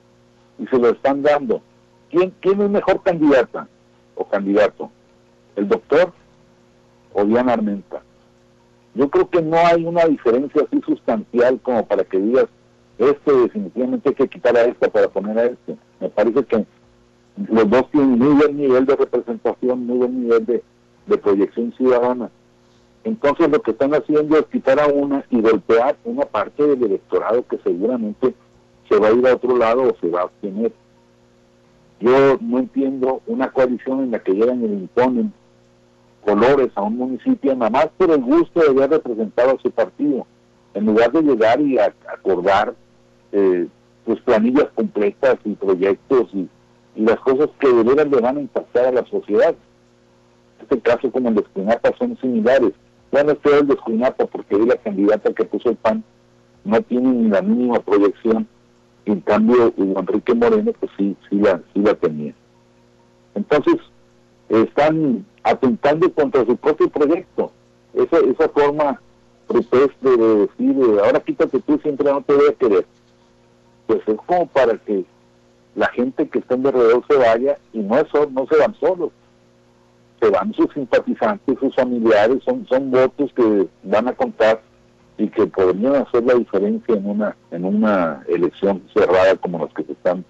Y 0.58 0.66
se 0.66 0.78
lo 0.78 0.88
están 0.88 1.22
dando. 1.22 1.62
¿Quién, 2.10 2.32
¿Quién 2.40 2.60
es 2.60 2.70
mejor 2.70 3.02
candidata 3.04 3.68
o 4.16 4.24
candidato? 4.24 4.90
¿El 5.54 5.68
doctor 5.68 6.12
o 7.12 7.24
Diana 7.24 7.52
Armenta? 7.52 8.02
Yo 8.94 9.08
creo 9.08 9.30
que 9.30 9.40
no 9.40 9.58
hay 9.58 9.84
una 9.84 10.06
diferencia 10.06 10.62
así 10.66 10.80
sustancial 10.84 11.60
como 11.60 11.86
para 11.86 12.02
que 12.02 12.18
digas, 12.18 12.46
este 12.98 13.32
definitivamente 13.32 14.08
hay 14.08 14.14
que 14.16 14.28
quitar 14.28 14.56
a 14.56 14.62
esta 14.62 14.88
para 14.88 15.06
poner 15.06 15.38
a 15.38 15.44
este. 15.44 15.76
Me 16.00 16.08
parece 16.08 16.42
que 16.44 16.66
los 17.48 17.70
dos 17.70 17.88
tienen 17.92 18.18
muy 18.18 18.34
buen 18.34 18.56
nivel 18.56 18.86
de 18.86 18.96
representación, 18.96 19.86
muy 19.86 19.98
buen 19.98 20.22
nivel 20.22 20.44
de, 20.46 20.64
de 21.08 21.18
proyección 21.18 21.72
ciudadana. 21.72 22.30
Entonces 23.04 23.48
lo 23.48 23.60
que 23.62 23.70
están 23.70 23.94
haciendo 23.94 24.36
es 24.36 24.46
quitar 24.46 24.78
a 24.80 24.86
una 24.86 25.24
y 25.30 25.40
golpear 25.40 25.96
una 26.04 26.24
parte 26.24 26.66
del 26.66 26.82
electorado 26.82 27.46
que 27.46 27.58
seguramente 27.58 28.34
se 28.88 28.98
va 28.98 29.08
a 29.08 29.12
ir 29.12 29.26
a 29.26 29.34
otro 29.34 29.56
lado 29.56 29.82
o 29.82 29.96
se 30.00 30.08
va 30.08 30.22
a 30.22 30.24
obtener. 30.26 30.72
Yo 32.00 32.38
no 32.40 32.58
entiendo 32.58 33.22
una 33.26 33.50
coalición 33.50 34.00
en 34.04 34.10
la 34.12 34.18
que 34.20 34.32
llegan 34.32 34.62
y 34.62 34.68
le 34.68 34.74
imponen 34.74 35.32
colores 36.24 36.68
a 36.74 36.82
un 36.82 36.96
municipio 36.96 37.54
nada 37.54 37.70
más 37.70 37.88
por 37.96 38.10
el 38.10 38.20
gusto 38.20 38.60
de 38.60 38.68
haber 38.68 38.90
representado 38.90 39.56
a 39.56 39.62
su 39.62 39.70
partido, 39.70 40.26
en 40.74 40.86
lugar 40.86 41.10
de 41.12 41.22
llegar 41.22 41.60
y 41.60 41.78
acordar 41.78 42.74
eh, 43.32 43.66
pues 44.04 44.20
planillas 44.20 44.66
completas 44.74 45.36
y 45.44 45.54
proyectos 45.54 46.28
y, 46.32 46.48
y 46.96 47.02
las 47.02 47.18
cosas 47.20 47.48
que 47.58 47.68
de 47.68 47.82
veras 47.82 48.08
le 48.08 48.20
van 48.20 48.36
a 48.36 48.40
impactar 48.40 48.86
a 48.86 48.92
la 48.92 49.04
sociedad 49.06 49.54
este 50.68 50.80
caso 50.80 51.10
como 51.10 51.30
el 51.30 51.36
de 51.36 51.40
Esquinapa 51.40 51.90
son 51.98 52.16
similares. 52.18 52.72
Bueno, 53.10 53.32
este 53.32 53.48
es 53.48 53.60
el 53.60 53.66
de 53.68 53.74
Esquinapa 53.74 54.26
porque 54.26 54.58
la 54.58 54.76
candidata 54.76 55.32
que 55.32 55.44
puso 55.44 55.70
el 55.70 55.76
PAN 55.76 56.04
no 56.64 56.80
tiene 56.82 57.08
ni 57.10 57.28
la 57.28 57.40
mínima 57.40 57.80
proyección. 57.80 58.46
En 59.06 59.20
cambio, 59.22 59.72
Enrique 59.78 60.34
Moreno, 60.34 60.72
pues 60.78 60.92
sí, 60.98 61.16
sí 61.30 61.36
la, 61.36 61.62
sí 61.72 61.80
la 61.80 61.94
tenía. 61.94 62.34
Entonces, 63.34 63.76
están 64.50 65.24
atentando 65.42 66.12
contra 66.12 66.44
su 66.44 66.56
propio 66.56 66.90
proyecto. 66.90 67.50
Esa, 67.94 68.18
esa 68.18 68.48
forma 68.50 69.00
de 69.48 70.18
decir, 70.18 71.00
ahora 71.02 71.20
quítate 71.20 71.58
tú, 71.60 71.78
siempre 71.82 72.12
no 72.12 72.20
te 72.20 72.34
voy 72.34 72.48
a 72.50 72.52
querer. 72.52 72.86
Pues 73.86 74.00
es 74.06 74.16
como 74.26 74.46
para 74.48 74.76
que 74.76 75.06
la 75.74 75.86
gente 75.88 76.28
que 76.28 76.40
está 76.40 76.56
en 76.56 76.66
alrededor 76.66 77.02
se 77.08 77.16
vaya 77.16 77.58
y 77.72 77.78
no, 77.78 77.98
eso, 77.98 78.28
no 78.30 78.46
se 78.46 78.58
van 78.58 78.74
solos, 78.78 79.10
se 80.20 80.30
van 80.30 80.52
sus 80.54 80.72
simpatizantes, 80.72 81.58
sus 81.58 81.74
familiares, 81.74 82.42
son, 82.44 82.66
son 82.66 82.90
votos 82.90 83.32
que 83.34 83.68
van 83.84 84.08
a 84.08 84.12
contar 84.12 84.60
y 85.16 85.28
que 85.28 85.46
podrían 85.46 85.96
hacer 85.96 86.24
la 86.24 86.34
diferencia 86.34 86.94
en 86.94 87.06
una, 87.06 87.36
en 87.50 87.64
una 87.64 88.24
elección 88.28 88.82
cerrada 88.94 89.36
como 89.36 89.58
las 89.58 89.72
que 89.74 89.84
se 89.84 89.92
están 89.92 90.24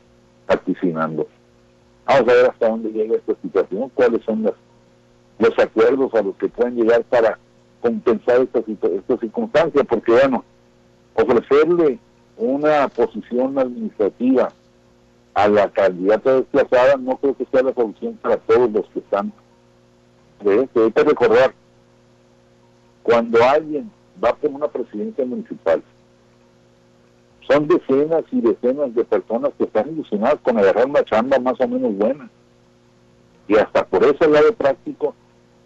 vaticinando. 0.47 1.27
Vamos 2.07 2.23
a 2.23 2.33
ver 2.33 2.47
hasta 2.47 2.69
dónde 2.69 2.91
llega 2.91 3.17
esta 3.17 3.35
situación, 3.43 3.91
cuáles 3.95 4.25
son 4.25 4.43
las, 4.43 4.55
los 5.39 5.59
acuerdos 5.59 6.15
a 6.15 6.23
los 6.23 6.35
que 6.37 6.49
pueden 6.49 6.77
llegar 6.77 7.03
para 7.05 7.39
compensar 7.81 8.41
esta, 8.41 8.61
esta 8.61 9.17
circunstancia, 9.19 9.85
porque 9.85 10.13
bueno, 10.13 10.45
ofrecerle 11.15 11.99
una 12.37 12.89
posición 12.89 13.59
administrativa 13.59 14.53
a 15.35 15.49
la 15.49 15.69
candidata 15.69 16.35
desplazada 16.35 16.97
no 16.97 17.17
creo 17.19 17.37
que 17.37 17.47
sea 17.53 17.63
la 17.63 17.75
solución 17.75 18.19
para 18.23 18.39
todos 18.39 18.71
los 18.73 18.87
que 18.87 19.01
están 19.01 19.33
que 20.39 21.05
recordar, 21.05 21.53
cuando 23.03 23.43
alguien 23.43 23.91
va 24.23 24.35
por 24.35 24.51
una 24.51 24.69
presidencia 24.69 25.25
municipal, 25.25 25.83
son 27.47 27.67
decenas 27.67 28.25
y 28.31 28.41
decenas 28.41 28.95
de 28.95 29.05
personas 29.05 29.53
que 29.57 29.65
están 29.65 29.89
ilusionadas 29.89 30.39
con 30.43 30.59
agarrar 30.59 30.87
una 30.87 31.03
chamba 31.05 31.39
más 31.39 31.59
o 31.61 31.67
menos 31.67 31.97
buena. 31.97 32.29
Y 33.49 33.57
hasta 33.57 33.87
por 33.87 34.05
ese 34.05 34.29
lado 34.29 34.53
práctico, 34.53 35.15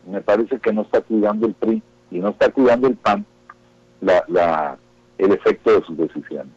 me 0.06 0.20
parece 0.20 0.58
que 0.60 0.72
no 0.72 0.82
está 0.82 1.00
cuidando 1.00 1.46
el 1.46 1.54
PRI 1.54 1.82
y 2.10 2.18
no 2.18 2.28
está 2.28 2.50
cuidando 2.50 2.86
el 2.86 2.96
PAN 2.96 3.26
la, 4.00 4.78
el 5.18 5.32
efecto 5.32 5.72
de 5.72 5.86
sus 5.86 5.96
decisiones. 5.96 6.52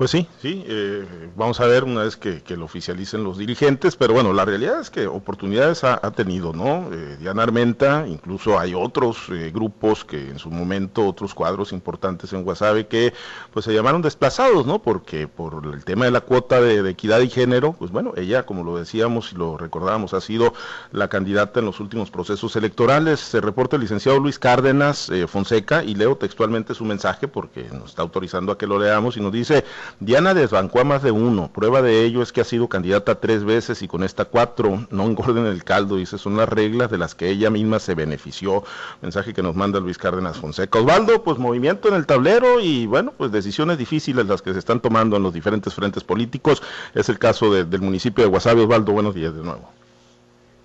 Pues 0.00 0.12
sí, 0.12 0.26
sí, 0.40 0.64
eh, 0.66 1.04
vamos 1.36 1.60
a 1.60 1.66
ver 1.66 1.84
una 1.84 2.04
vez 2.04 2.16
que, 2.16 2.42
lo 2.56 2.64
oficialicen 2.64 3.22
los 3.22 3.36
dirigentes, 3.36 3.96
pero 3.96 4.14
bueno, 4.14 4.32
la 4.32 4.46
realidad 4.46 4.80
es 4.80 4.88
que 4.88 5.06
oportunidades 5.06 5.84
ha, 5.84 5.98
tenido, 6.12 6.54
¿no? 6.54 6.88
Eh, 6.90 7.18
Diana 7.20 7.42
Armenta, 7.42 8.06
incluso 8.08 8.58
hay 8.58 8.72
otros 8.72 9.28
eh, 9.28 9.50
grupos 9.54 10.06
que 10.06 10.30
en 10.30 10.38
su 10.38 10.50
momento, 10.50 11.06
otros 11.06 11.34
cuadros 11.34 11.74
importantes 11.74 12.32
en 12.32 12.44
Guasave 12.44 12.86
que 12.86 13.12
pues 13.52 13.66
se 13.66 13.74
llamaron 13.74 14.00
desplazados, 14.00 14.64
¿no? 14.64 14.80
Porque 14.80 15.28
por 15.28 15.66
el 15.66 15.84
tema 15.84 16.06
de 16.06 16.12
la 16.12 16.22
cuota 16.22 16.62
de, 16.62 16.88
equidad 16.88 17.20
y 17.20 17.28
género, 17.28 17.74
pues 17.74 17.90
bueno, 17.90 18.14
ella, 18.16 18.46
como 18.46 18.64
lo 18.64 18.78
decíamos 18.78 19.32
y 19.32 19.36
lo 19.36 19.58
recordábamos, 19.58 20.14
ha 20.14 20.22
sido 20.22 20.54
la 20.92 21.08
candidata 21.08 21.60
en 21.60 21.66
los 21.66 21.78
últimos 21.78 22.10
procesos 22.10 22.56
electorales. 22.56 23.20
Se 23.20 23.42
reporta 23.42 23.76
el 23.76 23.82
licenciado 23.82 24.18
Luis 24.18 24.38
Cárdenas 24.38 25.12
Fonseca 25.28 25.84
y 25.84 25.94
leo 25.94 26.16
textualmente 26.16 26.74
su 26.74 26.86
mensaje 26.86 27.28
porque 27.28 27.64
nos 27.64 27.90
está 27.90 28.00
autorizando 28.00 28.50
a 28.50 28.56
que 28.56 28.66
lo 28.66 28.78
leamos 28.78 29.18
y 29.18 29.20
nos 29.20 29.30
dice 29.30 29.62
Diana 29.98 30.34
desbancó 30.34 30.80
a 30.80 30.84
más 30.84 31.02
de 31.02 31.10
uno. 31.10 31.50
Prueba 31.52 31.82
de 31.82 32.04
ello 32.04 32.22
es 32.22 32.32
que 32.32 32.40
ha 32.40 32.44
sido 32.44 32.68
candidata 32.68 33.20
tres 33.20 33.44
veces 33.44 33.82
y 33.82 33.88
con 33.88 34.04
esta 34.04 34.24
cuatro. 34.24 34.86
No 34.90 35.04
engorden 35.04 35.46
el 35.46 35.64
caldo, 35.64 35.96
dice, 35.96 36.18
son 36.18 36.36
las 36.36 36.48
reglas 36.48 36.90
de 36.90 36.98
las 36.98 37.14
que 37.14 37.28
ella 37.28 37.50
misma 37.50 37.78
se 37.78 37.94
benefició. 37.94 38.62
Mensaje 39.02 39.34
que 39.34 39.42
nos 39.42 39.56
manda 39.56 39.80
Luis 39.80 39.98
Cárdenas 39.98 40.38
Fonseca. 40.38 40.78
Osvaldo, 40.78 41.22
pues 41.24 41.38
movimiento 41.38 41.88
en 41.88 41.94
el 41.94 42.06
tablero 42.06 42.60
y 42.60 42.86
bueno, 42.86 43.12
pues 43.16 43.32
decisiones 43.32 43.78
difíciles 43.78 44.26
las 44.26 44.42
que 44.42 44.52
se 44.52 44.58
están 44.58 44.80
tomando 44.80 45.16
en 45.16 45.22
los 45.22 45.34
diferentes 45.34 45.74
frentes 45.74 46.04
políticos. 46.04 46.62
Es 46.94 47.08
el 47.08 47.18
caso 47.18 47.52
del 47.52 47.80
municipio 47.80 48.22
de 48.22 48.30
Guasave. 48.30 48.62
Osvaldo, 48.62 48.92
buenos 48.92 49.14
días 49.14 49.34
de 49.34 49.42
nuevo. 49.42 49.70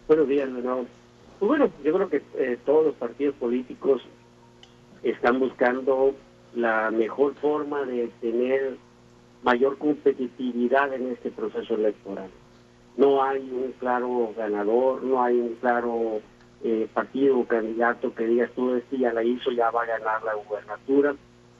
Buenos 0.08 0.28
días 0.28 0.54
de. 0.54 0.62
Pues 0.62 1.50
bueno, 1.50 1.70
yo 1.84 1.94
creo 1.94 2.10
que 2.10 2.22
eh, 2.36 2.58
todos 2.66 2.86
los 2.86 2.96
partidos 2.96 3.36
políticos 3.36 4.02
están 5.04 5.40
buscando 5.40 6.16
la 6.56 6.90
mejor 6.92 7.36
forma 7.36 7.84
de 7.84 8.10
tener 8.22 8.78
mayor 9.46 9.78
competitividad 9.78 10.92
en 10.92 11.12
este 11.12 11.30
proceso 11.30 11.76
electoral. 11.76 12.30
No 12.98 13.24
hay 13.24 13.42
un 13.42 13.74
claro 13.80 14.34
ganador, 14.36 15.04
no 15.04 15.22
hay 15.22 15.40
un 15.40 15.56
claro 15.62 16.20
eh, 16.64 16.88
partido 16.92 17.38
o 17.38 17.46
candidato 17.46 18.14
que 18.16 18.26
digas 18.26 18.50
tú 18.56 18.74
este 18.74 18.98
ya 18.98 19.14
la 19.14 19.24
hizo, 19.24 19.52
ya 19.52 19.70
va 19.70 19.84
a 19.84 19.86
ganar 19.86 20.24
la 20.24 20.34
gubernatura 20.34 21.16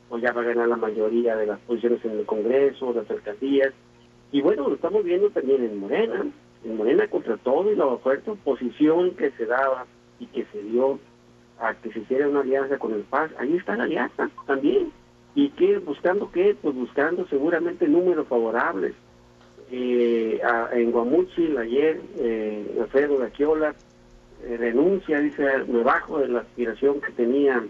o 0.10 0.18
ya 0.18 0.34
va 0.34 0.42
a 0.42 0.46
ganar 0.46 0.68
la 0.68 0.78
mayoría 0.78 1.36
de 1.36 1.46
las 1.46 1.60
posiciones 1.60 2.04
en 2.04 2.12
el 2.20 2.26
Congreso, 2.26 2.92
las 2.92 3.10
alcaldías. 3.10 3.72
Y 4.32 4.42
bueno, 4.42 4.68
lo 4.68 4.76
estamos 4.76 5.04
viendo 5.04 5.30
también 5.30 5.64
en 5.64 5.80
Morena, 5.80 6.26
en 6.64 6.78
Morena 6.78 7.08
contra 7.08 7.38
todo 7.38 7.72
y 7.72 7.76
la 7.76 7.86
fuerte 7.98 8.32
oposición 8.32 9.12
que 9.12 9.30
se 9.32 9.46
daba 9.46 9.86
y 10.20 10.26
que 10.26 10.46
se 10.46 10.64
dio 10.64 10.98
a 11.60 11.76
que 11.76 11.92
se 11.92 12.00
hiciera 12.00 12.28
una 12.28 12.42
alianza 12.42 12.80
con 12.80 12.94
el 12.94 13.02
PAS, 13.02 13.30
ahí 13.38 13.56
está 13.56 13.76
la 13.76 13.84
alianza 13.84 14.28
también. 14.48 14.92
¿Y 15.36 15.50
qué? 15.50 15.80
¿Buscando 15.80 16.32
qué? 16.32 16.56
Pues 16.60 16.74
buscando 16.74 17.28
seguramente 17.28 17.88
números 17.88 18.26
favorables. 18.28 18.96
Eh, 19.70 20.40
en 20.72 20.92
Guamuchil 20.92 21.58
ayer, 21.58 22.00
eh, 22.18 22.78
Alfredo 22.82 23.18
Gaquiola 23.18 23.76
eh, 24.44 24.58
renuncia, 24.58 25.20
dice, 25.20 25.44
me 25.68 25.84
bajo 25.84 26.20
de 26.20 26.30
la 26.30 26.40
aspiración 26.40 27.02
que 27.02 27.12
tenía 27.12 27.66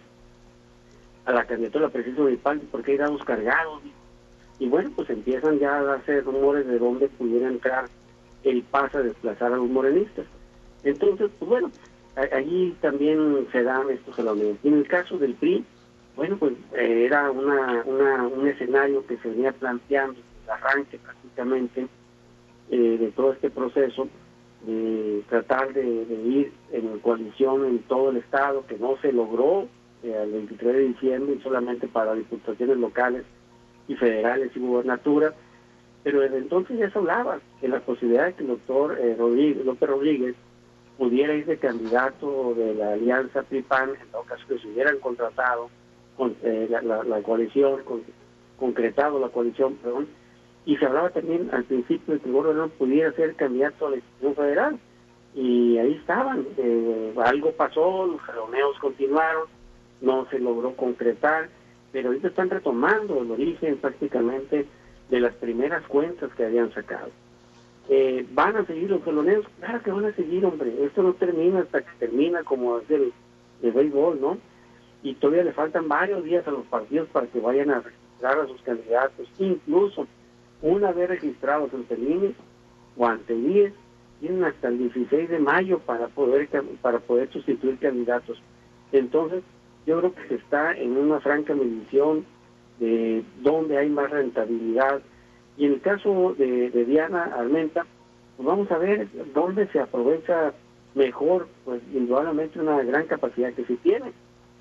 a 1.25 1.31
la 1.31 1.45
candidatura 1.45 1.89
presidencia 1.89 2.23
municipal 2.23 2.61
porque 2.71 2.91
hay 2.91 2.97
dados 2.97 3.23
cargados. 3.23 3.81
Y 4.59 4.69
bueno, 4.69 4.91
pues 4.95 5.09
empiezan 5.09 5.57
ya 5.57 5.79
a 5.79 5.83
darse 5.83 6.21
rumores 6.21 6.67
de 6.67 6.77
dónde 6.77 7.09
pudiera 7.09 7.47
entrar 7.47 7.85
el 8.43 8.61
paso 8.61 8.99
a 8.99 9.01
desplazar 9.01 9.51
a 9.53 9.57
los 9.57 9.69
morenistas. 9.69 10.27
Entonces, 10.83 11.31
pues 11.39 11.49
bueno, 11.49 11.71
allí 12.31 12.75
también 12.79 13.47
se 13.51 13.63
dan 13.63 13.89
estos 13.89 14.19
elementos. 14.19 14.63
En 14.63 14.75
el 14.75 14.87
caso 14.87 15.17
del 15.17 15.33
PRI, 15.33 15.65
bueno, 16.15 16.37
pues 16.37 16.53
eh, 16.73 17.05
era 17.05 17.29
una, 17.29 17.83
un 17.83 18.47
escenario 18.47 19.05
que 19.05 19.17
se 19.17 19.29
venía 19.29 19.51
planteando, 19.51 20.19
el 20.43 20.49
arranque 20.49 20.97
prácticamente 20.97 21.87
eh, 22.69 22.97
de 22.99 23.11
todo 23.11 23.33
este 23.33 23.49
proceso, 23.49 24.07
de 24.65 25.23
tratar 25.29 25.73
de, 25.73 25.83
ir 25.83 26.53
en 26.71 26.99
coalición 26.99 27.65
en 27.65 27.79
todo 27.79 28.11
el 28.11 28.17
estado, 28.17 28.65
que 28.65 28.77
no 28.77 28.97
se 29.01 29.11
logró 29.11 29.67
eh, 30.03 30.17
el 30.23 30.31
23 30.31 30.73
de 30.73 30.79
diciembre 30.79 31.39
solamente 31.43 31.87
para 31.87 32.13
diputaciones 32.13 32.77
locales 32.77 33.23
y 33.87 33.95
federales 33.95 34.51
y 34.55 34.59
gubernatura, 34.59 35.33
pero 36.03 36.21
desde 36.21 36.37
entonces 36.37 36.79
ya 36.79 36.89
se 36.89 36.97
hablaba 36.97 37.39
de 37.61 37.67
la 37.67 37.81
posibilidad 37.81 38.27
de 38.27 38.33
que 38.33 38.43
el 38.43 38.49
doctor 38.49 38.97
Rodríguez, 39.17 39.65
López 39.65 39.89
Rodríguez 39.89 40.35
pudiera 40.97 41.33
ir 41.33 41.45
de 41.45 41.57
candidato 41.57 42.53
de 42.55 42.73
la 42.75 42.93
alianza 42.93 43.43
PRIPAN, 43.43 43.89
en 44.01 44.07
todo 44.11 44.23
caso 44.23 44.47
que 44.47 44.59
se 44.59 44.67
hubieran 44.67 44.97
contratado 44.99 45.69
con, 46.17 46.35
eh, 46.43 46.69
la, 46.69 47.21
coalición, 47.21 47.83
con, 47.83 48.03
concretado 48.57 49.19
la 49.19 49.29
coalición, 49.29 49.75
perdón, 49.75 50.07
y 50.65 50.77
se 50.77 50.85
hablaba 50.85 51.09
también 51.09 51.49
al 51.51 51.63
principio 51.65 52.15
de 52.15 52.19
que 52.19 52.29
no 52.29 52.67
pudiera 52.69 53.11
ser 53.13 53.35
candidato 53.35 53.87
a 53.87 53.89
la 53.91 53.95
institución 53.97 54.35
federal, 54.35 54.79
y 55.35 55.77
ahí 55.77 55.93
estaban, 55.93 56.45
eh, 56.57 57.13
algo 57.23 57.51
pasó, 57.51 58.07
los 58.07 58.21
jaloneos 58.21 58.79
continuaron, 58.79 59.47
no 60.01 60.25
se 60.29 60.39
logró 60.39 60.75
concretar, 60.75 61.49
pero 61.91 62.09
ahorita 62.09 62.29
están 62.29 62.49
retomando 62.49 63.21
el 63.21 63.31
origen 63.31 63.77
prácticamente 63.77 64.65
de 65.09 65.19
las 65.19 65.33
primeras 65.35 65.85
cuentas 65.87 66.31
que 66.35 66.45
habían 66.45 66.73
sacado. 66.73 67.09
Eh, 67.89 68.25
¿Van 68.31 68.55
a 68.55 68.65
seguir 68.65 68.89
los 68.89 69.03
jaloneos? 69.03 69.45
Claro 69.59 69.83
que 69.83 69.91
van 69.91 70.05
a 70.05 70.13
seguir, 70.13 70.45
hombre. 70.45 70.73
Esto 70.83 71.03
no 71.03 71.13
termina 71.13 71.59
hasta 71.59 71.81
que 71.81 71.91
termina 71.99 72.43
como 72.43 72.79
es 72.79 72.89
el, 72.89 73.13
el 73.61 73.71
béisbol, 73.71 74.19
¿no? 74.19 74.37
Y 75.05 75.13
todavía 75.13 75.43
le 75.43 75.53
faltan 75.53 75.87
varios 75.87 76.23
días 76.23 76.47
a 76.47 76.51
los 76.51 76.65
partidos 76.65 77.07
para 77.09 77.27
que 77.27 77.39
vayan 77.39 77.69
a 77.69 77.79
registrar 77.79 78.39
a 78.39 78.47
sus 78.47 78.59
candidatos. 78.63 79.29
Incluso 79.37 80.07
una 80.63 80.91
vez 80.93 81.09
registrados 81.09 81.71
ante 81.75 81.93
el 81.93 82.35
o 82.97 83.05
ante 83.05 83.33
el 83.33 83.71
tienen 84.19 84.43
hasta 84.43 84.69
el 84.69 84.79
16 84.79 85.29
de 85.29 85.37
mayo 85.37 85.77
para 85.77 86.07
poder 86.07 86.49
para 86.81 86.97
poder 86.97 87.31
sustituir 87.31 87.77
candidatos. 87.77 88.41
Entonces, 88.91 89.43
yo 89.85 89.99
creo 89.99 90.15
que 90.15 90.27
se 90.27 90.35
está 90.35 90.75
en 90.75 90.97
una 90.97 91.19
franca 91.19 91.53
medición 91.53 92.25
de 92.79 93.23
dónde 93.43 93.77
hay 93.77 93.89
más 93.89 94.09
rentabilidad. 94.09 95.01
Y 95.55 95.67
en 95.67 95.73
el 95.73 95.81
caso 95.81 96.33
de, 96.35 96.71
Diana 96.85 97.25
Armenta, 97.25 97.85
pues 98.37 98.47
vamos 98.47 98.71
a 98.71 98.79
ver 98.79 99.07
dónde 99.35 99.67
se 99.67 99.79
aprovecha 99.79 100.53
mejor, 100.95 101.47
pues 101.63 101.83
indudablemente 101.93 102.59
una 102.59 102.81
gran 102.81 103.05
capacidad 103.05 103.53
que 103.53 103.65
se 103.65 103.75
tiene 103.75 104.11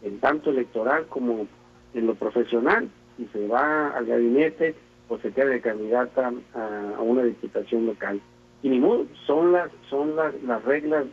en 0.05 0.21
tanto 0.21 0.51
electoral 0.51 1.07
como 1.09 1.49
en 1.95 2.07
lo 2.07 2.15
profesional. 2.15 2.89
Si 3.17 3.27
se 3.27 3.49
va 3.49 3.89
al 3.89 4.07
gabinete 4.07 4.75
o 5.09 5.19
se 5.19 5.33
queda 5.33 5.47
de 5.47 5.61
candidata 5.61 6.33
a, 6.55 7.01
una 7.01 7.25
diputación 7.25 7.87
local. 7.87 8.21
Y 8.63 8.69
ni 8.69 8.79
modo, 8.79 9.07
son 9.27 9.53
las, 9.53 9.71
son 9.91 10.17
las, 10.17 10.35
las 10.43 10.65
reglas 10.65 11.07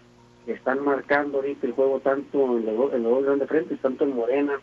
que 0.45 0.53
están 0.53 0.83
marcando 0.83 1.37
ahorita 1.37 1.67
el 1.67 1.73
juego 1.73 1.99
tanto 1.99 2.57
en 2.57 2.65
los, 2.65 2.93
en 2.93 3.03
los 3.03 3.11
dos 3.13 3.25
grandes 3.25 3.49
frentes, 3.49 3.79
tanto 3.79 4.03
en 4.03 4.15
Morena 4.15 4.59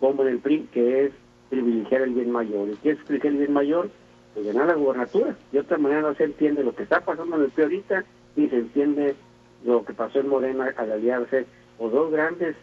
como 0.00 0.22
en 0.22 0.28
el 0.28 0.38
PRI, 0.38 0.68
que 0.72 1.06
es 1.06 1.12
privilegiar 1.50 2.02
el 2.02 2.14
bien 2.14 2.30
mayor. 2.30 2.68
¿Y 2.68 2.76
qué 2.76 2.90
es 2.90 2.98
privilegiar 2.98 3.32
el 3.34 3.38
bien 3.38 3.52
mayor? 3.52 3.90
Pues 4.34 4.46
ganar 4.46 4.66
la 4.66 4.74
gubernatura. 4.74 5.36
De 5.52 5.60
otra 5.60 5.78
manera 5.78 6.00
no 6.00 6.14
se 6.14 6.24
entiende 6.24 6.64
lo 6.64 6.74
que 6.74 6.82
está 6.82 7.00
pasando 7.00 7.36
en 7.36 7.42
el 7.42 7.50
PRI 7.50 7.64
ahorita, 7.64 8.04
ni 8.36 8.48
se 8.48 8.56
entiende 8.56 9.14
lo 9.64 9.84
que 9.84 9.92
pasó 9.92 10.20
en 10.20 10.28
Morena 10.28 10.74
al 10.76 10.92
aliarse 10.92 11.46
los 11.78 11.92
dos 11.92 12.10
grandes 12.10 12.56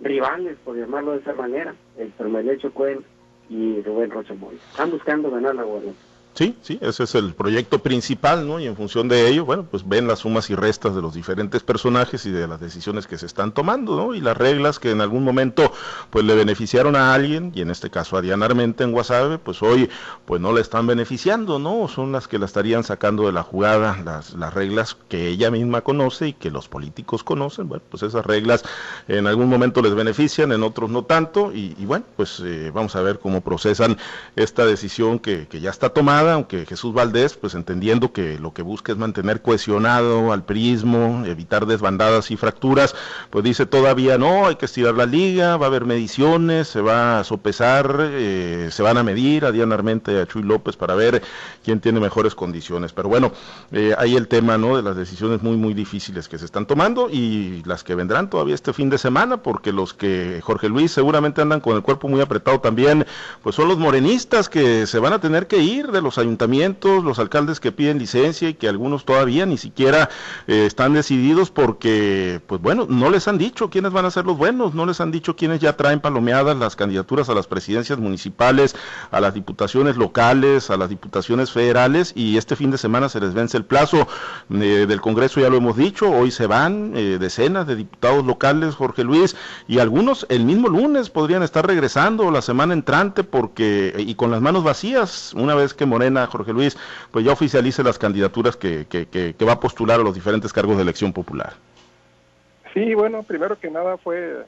rivales, 0.00 0.56
por 0.64 0.76
llamarlo 0.76 1.12
de 1.12 1.18
esa 1.18 1.34
manera, 1.34 1.74
el 1.98 2.08
Permelecho 2.08 2.72
Cuen 2.72 3.04
y 3.48 3.80
Rubén 3.82 4.10
Rocha 4.10 4.34
Están 4.70 4.90
buscando 4.90 5.30
ganar 5.30 5.54
la 5.54 5.64
guerra. 5.64 5.92
Sí, 6.32 6.56
sí, 6.62 6.78
ese 6.80 7.02
es 7.02 7.14
el 7.16 7.34
proyecto 7.34 7.80
principal, 7.80 8.46
¿no? 8.46 8.60
Y 8.60 8.66
en 8.66 8.76
función 8.76 9.08
de 9.08 9.28
ello, 9.28 9.44
bueno, 9.44 9.66
pues 9.68 9.86
ven 9.86 10.06
las 10.06 10.20
sumas 10.20 10.48
y 10.48 10.54
restas 10.54 10.94
de 10.94 11.02
los 11.02 11.12
diferentes 11.12 11.62
personajes 11.62 12.24
y 12.24 12.30
de 12.30 12.46
las 12.46 12.60
decisiones 12.60 13.06
que 13.08 13.18
se 13.18 13.26
están 13.26 13.52
tomando, 13.52 13.96
¿no? 13.96 14.14
Y 14.14 14.20
las 14.20 14.36
reglas 14.36 14.78
que 14.78 14.92
en 14.92 15.00
algún 15.00 15.24
momento, 15.24 15.72
pues 16.08 16.24
le 16.24 16.34
beneficiaron 16.36 16.94
a 16.94 17.12
alguien, 17.12 17.50
y 17.54 17.62
en 17.62 17.70
este 17.70 17.90
caso 17.90 18.16
a 18.16 18.22
Diana 18.22 18.46
Armente 18.46 18.84
en 18.84 18.92
Guasave, 18.92 19.38
pues 19.38 19.60
hoy, 19.60 19.90
pues 20.24 20.40
no 20.40 20.52
le 20.52 20.60
están 20.60 20.86
beneficiando, 20.86 21.58
¿no? 21.58 21.88
Son 21.88 22.12
las 22.12 22.28
que 22.28 22.38
la 22.38 22.46
estarían 22.46 22.84
sacando 22.84 23.26
de 23.26 23.32
la 23.32 23.42
jugada, 23.42 23.98
las, 24.02 24.32
las 24.34 24.54
reglas 24.54 24.96
que 25.08 25.26
ella 25.28 25.50
misma 25.50 25.82
conoce 25.82 26.28
y 26.28 26.32
que 26.32 26.50
los 26.50 26.68
políticos 26.68 27.24
conocen, 27.24 27.68
bueno, 27.68 27.84
pues 27.90 28.04
esas 28.04 28.24
reglas 28.24 28.62
en 29.08 29.26
algún 29.26 29.48
momento 29.48 29.82
les 29.82 29.94
benefician, 29.94 30.52
en 30.52 30.62
otros 30.62 30.90
no 30.90 31.04
tanto, 31.04 31.52
y, 31.52 31.74
bueno, 31.84 32.04
pues 32.16 32.40
eh, 32.40 32.70
vamos 32.72 32.94
a 32.94 33.02
ver 33.02 33.18
cómo 33.18 33.40
procesan 33.40 33.98
esta 34.36 34.64
decisión 34.64 35.18
que, 35.18 35.48
que 35.48 35.60
ya 35.60 35.70
está 35.70 35.90
tomada 35.90 36.19
aunque 36.28 36.66
Jesús 36.66 36.94
Valdés, 36.94 37.34
pues 37.34 37.54
entendiendo 37.54 38.12
que 38.12 38.38
lo 38.38 38.52
que 38.52 38.62
busca 38.62 38.92
es 38.92 38.98
mantener 38.98 39.42
cohesionado 39.42 40.32
al 40.32 40.44
prismo, 40.44 41.24
evitar 41.26 41.66
desbandadas 41.66 42.30
y 42.30 42.36
fracturas, 42.36 42.94
pues 43.30 43.44
dice 43.44 43.66
todavía 43.66 44.18
no, 44.18 44.46
hay 44.46 44.56
que 44.56 44.66
estirar 44.66 44.94
la 44.94 45.06
liga, 45.06 45.56
va 45.56 45.66
a 45.66 45.68
haber 45.68 45.84
mediciones, 45.84 46.68
se 46.68 46.80
va 46.80 47.20
a 47.20 47.24
sopesar, 47.24 47.96
eh, 48.00 48.68
se 48.70 48.82
van 48.82 48.98
a 48.98 49.02
medir 49.02 49.44
a 49.44 49.52
Diana 49.52 49.70
y 50.06 50.16
a 50.16 50.26
Chuy 50.26 50.42
López 50.42 50.76
para 50.76 50.94
ver 50.94 51.22
quién 51.64 51.80
tiene 51.80 52.00
mejores 52.00 52.34
condiciones. 52.34 52.92
Pero 52.92 53.08
bueno, 53.08 53.32
eh, 53.72 53.94
hay 53.96 54.16
el 54.16 54.28
tema 54.28 54.58
¿no? 54.58 54.76
de 54.76 54.82
las 54.82 54.96
decisiones 54.96 55.42
muy, 55.42 55.56
muy 55.56 55.74
difíciles 55.74 56.28
que 56.28 56.38
se 56.38 56.44
están 56.44 56.66
tomando 56.66 57.08
y 57.10 57.62
las 57.64 57.84
que 57.84 57.94
vendrán 57.94 58.28
todavía 58.28 58.54
este 58.54 58.72
fin 58.72 58.90
de 58.90 58.98
semana, 58.98 59.38
porque 59.38 59.72
los 59.72 59.94
que 59.94 60.40
Jorge 60.42 60.68
Luis 60.68 60.92
seguramente 60.92 61.40
andan 61.40 61.60
con 61.60 61.76
el 61.76 61.82
cuerpo 61.82 62.08
muy 62.08 62.20
apretado 62.20 62.60
también, 62.60 63.06
pues 63.42 63.56
son 63.56 63.68
los 63.68 63.78
morenistas 63.78 64.48
que 64.48 64.86
se 64.86 64.98
van 64.98 65.12
a 65.12 65.20
tener 65.20 65.46
que 65.46 65.58
ir 65.58 65.88
de 65.88 66.02
los 66.02 66.09
ayuntamientos, 66.18 67.04
los 67.04 67.18
alcaldes 67.18 67.60
que 67.60 67.72
piden 67.72 67.98
licencia 67.98 68.48
y 68.48 68.54
que 68.54 68.68
algunos 68.68 69.04
todavía 69.04 69.46
ni 69.46 69.58
siquiera 69.58 70.08
eh, 70.46 70.66
están 70.66 70.94
decididos 70.94 71.50
porque, 71.50 72.40
pues 72.46 72.60
bueno, 72.60 72.86
no 72.88 73.10
les 73.10 73.28
han 73.28 73.38
dicho 73.38 73.70
quiénes 73.70 73.92
van 73.92 74.04
a 74.04 74.10
ser 74.10 74.24
los 74.24 74.36
buenos, 74.36 74.74
no 74.74 74.86
les 74.86 75.00
han 75.00 75.10
dicho 75.10 75.36
quiénes 75.36 75.60
ya 75.60 75.76
traen 75.76 76.00
palomeadas 76.00 76.56
las 76.56 76.76
candidaturas 76.76 77.28
a 77.28 77.34
las 77.34 77.46
presidencias 77.46 77.98
municipales, 77.98 78.76
a 79.10 79.20
las 79.20 79.34
diputaciones 79.34 79.96
locales, 79.96 80.70
a 80.70 80.76
las 80.76 80.88
diputaciones 80.88 81.50
federales 81.50 82.12
y 82.14 82.36
este 82.36 82.56
fin 82.56 82.70
de 82.70 82.78
semana 82.78 83.08
se 83.08 83.20
les 83.20 83.34
vence 83.34 83.56
el 83.56 83.64
plazo. 83.64 84.06
Eh, 84.50 84.86
del 84.86 85.00
Congreso, 85.00 85.40
ya 85.40 85.48
lo 85.48 85.56
hemos 85.56 85.76
dicho, 85.76 86.10
hoy 86.10 86.30
se 86.30 86.46
van 86.46 86.92
eh, 86.94 87.18
decenas 87.20 87.66
de 87.66 87.76
diputados 87.76 88.24
locales, 88.24 88.74
Jorge 88.74 89.04
Luis, 89.04 89.36
y 89.68 89.78
algunos 89.78 90.26
el 90.28 90.44
mismo 90.44 90.68
lunes 90.68 91.10
podrían 91.10 91.42
estar 91.42 91.66
regresando 91.66 92.30
la 92.30 92.42
semana 92.42 92.74
entrante 92.74 93.24
porque, 93.24 93.94
y 93.98 94.14
con 94.14 94.30
las 94.30 94.40
manos 94.40 94.64
vacías, 94.64 95.32
una 95.34 95.54
vez 95.54 95.74
que 95.74 95.86
Morena 96.00 96.26
Jorge 96.26 96.54
Luis, 96.54 96.78
pues 97.10 97.26
ya 97.26 97.32
oficialice 97.32 97.82
las 97.82 97.98
candidaturas 97.98 98.56
que, 98.56 98.86
que, 98.86 99.44
va 99.44 99.52
a 99.52 99.60
postular 99.60 100.00
a 100.00 100.02
los 100.02 100.14
diferentes 100.14 100.50
cargos 100.50 100.76
de 100.76 100.82
elección 100.82 101.12
popular. 101.12 101.52
Sí, 102.72 102.94
bueno, 102.94 103.22
primero 103.22 103.58
que 103.58 103.70
nada 103.70 103.98
fue 103.98 104.46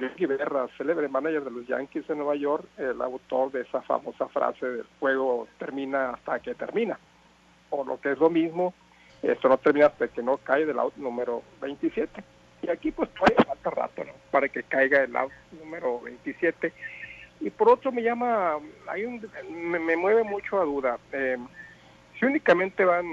Jackie 0.00 0.26
Berra, 0.26 0.66
célebre 0.76 1.06
manager 1.06 1.44
de 1.44 1.50
los 1.52 1.66
Yankees 1.68 2.08
de 2.08 2.16
Nueva 2.16 2.34
York, 2.34 2.64
el 2.76 3.00
autor 3.00 3.52
de 3.52 3.60
esa 3.60 3.82
famosa 3.82 4.26
frase 4.26 4.66
del 4.66 4.86
juego 4.98 5.46
termina 5.58 6.10
hasta 6.10 6.40
que 6.40 6.56
termina. 6.56 6.98
O 7.70 7.84
lo 7.84 8.00
que 8.00 8.10
es 8.10 8.18
lo 8.18 8.28
mismo, 8.28 8.74
esto 9.22 9.48
no 9.48 9.58
termina 9.58 9.86
hasta 9.86 10.08
que 10.08 10.24
no 10.24 10.38
cae 10.38 10.66
del 10.66 10.80
out 10.80 10.96
número 10.96 11.42
27. 11.60 12.24
Y 12.62 12.68
aquí 12.68 12.90
pues 12.90 13.10
todavía 13.10 13.44
falta 13.46 13.70
rato, 13.70 14.04
¿no? 14.04 14.12
Para 14.32 14.48
que 14.48 14.64
caiga 14.64 15.04
el 15.04 15.14
out 15.14 15.30
número 15.52 16.00
27 16.00 16.72
y 17.44 17.50
por 17.50 17.68
otro 17.68 17.92
me 17.92 18.02
llama, 18.02 18.58
hay 18.88 19.04
un, 19.04 19.20
me, 19.70 19.96
mueve 19.96 20.22
mucho 20.22 20.58
a 20.58 20.64
duda. 20.64 20.98
Eh, 21.12 21.36
si 22.18 22.24
únicamente 22.24 22.86
van 22.86 23.04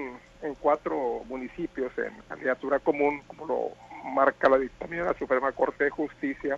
en 0.42 0.56
cuatro 0.56 1.24
municipios 1.28 1.92
en 1.98 2.14
candidatura 2.30 2.80
común, 2.80 3.22
como 3.28 3.46
lo 3.46 3.72
marca 4.14 4.50
la 4.50 4.58
dictamen 4.58 5.00
de 5.00 5.06
la 5.06 5.14
Suprema 5.16 5.52
Corte 5.52 5.84
de 5.84 5.90
Justicia, 5.90 6.56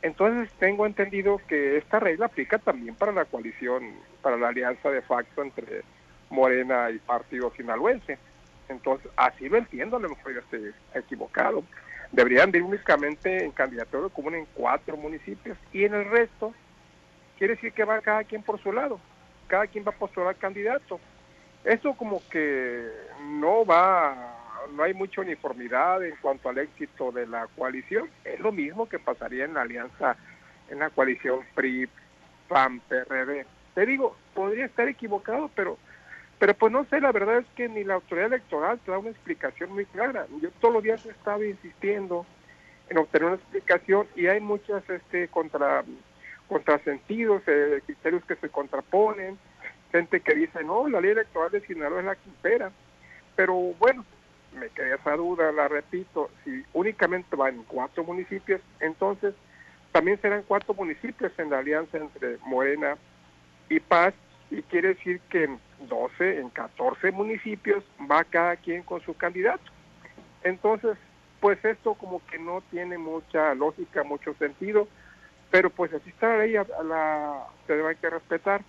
entonces 0.00 0.48
tengo 0.60 0.86
entendido 0.86 1.40
que 1.48 1.76
esta 1.76 1.98
regla 1.98 2.26
aplica 2.26 2.58
también 2.58 2.94
para 2.94 3.10
la 3.10 3.24
coalición, 3.24 3.82
para 4.22 4.36
la 4.36 4.48
alianza 4.48 4.88
de 4.88 5.02
facto 5.02 5.42
entre 5.42 5.82
Morena 6.30 6.88
y 6.90 7.00
Partido 7.00 7.52
Sinaloense. 7.56 8.16
Entonces, 8.68 9.10
así 9.16 9.48
lo 9.48 9.58
entiendo, 9.58 9.96
a 9.96 10.00
lo 10.00 10.08
mejor 10.08 10.34
yo 10.34 10.38
estoy 10.38 10.72
equivocado. 10.94 11.64
Deberían 12.12 12.52
de 12.52 12.58
ir 12.58 12.64
únicamente 12.64 13.44
en 13.44 13.50
candidatura 13.50 14.08
común 14.08 14.36
en 14.36 14.46
cuatro 14.54 14.96
municipios 14.96 15.58
y 15.72 15.84
en 15.84 15.94
el 15.94 16.04
resto 16.08 16.54
quiere 17.42 17.56
decir 17.56 17.72
que 17.72 17.82
va 17.82 18.00
cada 18.00 18.22
quien 18.22 18.40
por 18.44 18.62
su 18.62 18.70
lado, 18.72 19.00
cada 19.48 19.66
quien 19.66 19.84
va 19.84 19.90
a 19.90 19.98
postular 19.98 20.36
candidato. 20.36 21.00
Eso 21.64 21.92
como 21.94 22.22
que 22.30 22.88
no 23.32 23.66
va, 23.66 24.36
no 24.76 24.84
hay 24.84 24.94
mucha 24.94 25.22
uniformidad 25.22 26.04
en 26.04 26.14
cuanto 26.22 26.48
al 26.48 26.58
éxito 26.58 27.10
de 27.10 27.26
la 27.26 27.48
coalición. 27.56 28.08
Es 28.24 28.38
lo 28.38 28.52
mismo 28.52 28.88
que 28.88 29.00
pasaría 29.00 29.44
en 29.44 29.54
la 29.54 29.62
alianza, 29.62 30.16
en 30.70 30.78
la 30.78 30.90
coalición 30.90 31.40
PRI, 31.56 31.88
PAN, 32.46 32.78
PRD. 32.78 33.44
Te 33.74 33.86
digo, 33.86 34.16
podría 34.34 34.66
estar 34.66 34.86
equivocado, 34.86 35.50
pero 35.56 35.78
pero 36.38 36.54
pues 36.54 36.72
no 36.72 36.84
sé, 36.84 37.00
la 37.00 37.10
verdad 37.10 37.38
es 37.38 37.46
que 37.56 37.68
ni 37.68 37.82
la 37.82 37.94
autoridad 37.94 38.28
electoral 38.28 38.78
te 38.84 38.92
da 38.92 38.98
una 38.98 39.10
explicación 39.10 39.72
muy 39.72 39.86
clara. 39.86 40.28
Yo 40.40 40.52
todos 40.60 40.74
los 40.74 40.84
días 40.84 41.04
he 41.06 41.10
estado 41.10 41.42
insistiendo 41.42 42.24
en 42.88 42.98
obtener 42.98 43.26
una 43.26 43.36
explicación 43.36 44.06
y 44.14 44.28
hay 44.28 44.38
muchas 44.38 44.88
este 44.88 45.26
contra 45.26 45.82
contrasentidos, 46.52 47.42
eh, 47.46 47.80
criterios 47.86 48.22
que 48.26 48.36
se 48.36 48.50
contraponen, 48.50 49.38
gente 49.90 50.20
que 50.20 50.34
dice, 50.34 50.62
no, 50.62 50.86
la 50.86 51.00
ley 51.00 51.12
electoral 51.12 51.50
de 51.50 51.66
Sinaloa 51.66 52.00
es 52.00 52.04
la 52.04 52.14
que 52.14 52.28
impera. 52.28 52.70
Pero 53.34 53.54
bueno, 53.78 54.04
me 54.58 54.68
queda 54.68 54.96
esa 54.96 55.16
duda, 55.16 55.50
la 55.50 55.68
repito, 55.68 56.30
si 56.44 56.62
únicamente 56.74 57.36
van 57.36 57.64
cuatro 57.66 58.04
municipios, 58.04 58.60
entonces 58.80 59.34
también 59.92 60.20
serán 60.20 60.44
cuatro 60.46 60.74
municipios 60.74 61.32
en 61.38 61.48
la 61.48 61.60
alianza 61.60 61.96
entre 61.96 62.36
Morena 62.44 62.98
y 63.70 63.80
Paz, 63.80 64.12
y 64.50 64.60
quiere 64.64 64.88
decir 64.88 65.20
que 65.30 65.44
en 65.44 65.58
12, 65.88 66.38
en 66.38 66.50
14 66.50 67.12
municipios 67.12 67.82
va 68.10 68.24
cada 68.24 68.56
quien 68.56 68.82
con 68.82 69.00
su 69.00 69.16
candidato. 69.16 69.64
Entonces, 70.44 70.98
pues 71.40 71.64
esto 71.64 71.94
como 71.94 72.20
que 72.26 72.38
no 72.38 72.60
tiene 72.70 72.98
mucha 72.98 73.54
lógica, 73.54 74.04
mucho 74.04 74.34
sentido 74.34 74.86
pero 75.52 75.68
pues 75.68 75.92
así 75.92 76.08
está 76.08 76.28
la 76.28 76.38
ley, 76.38 76.56
a, 76.56 76.64
la, 76.82 77.46
se 77.66 77.76
debe 77.76 77.94
que 77.96 78.08
respetar. 78.08 78.62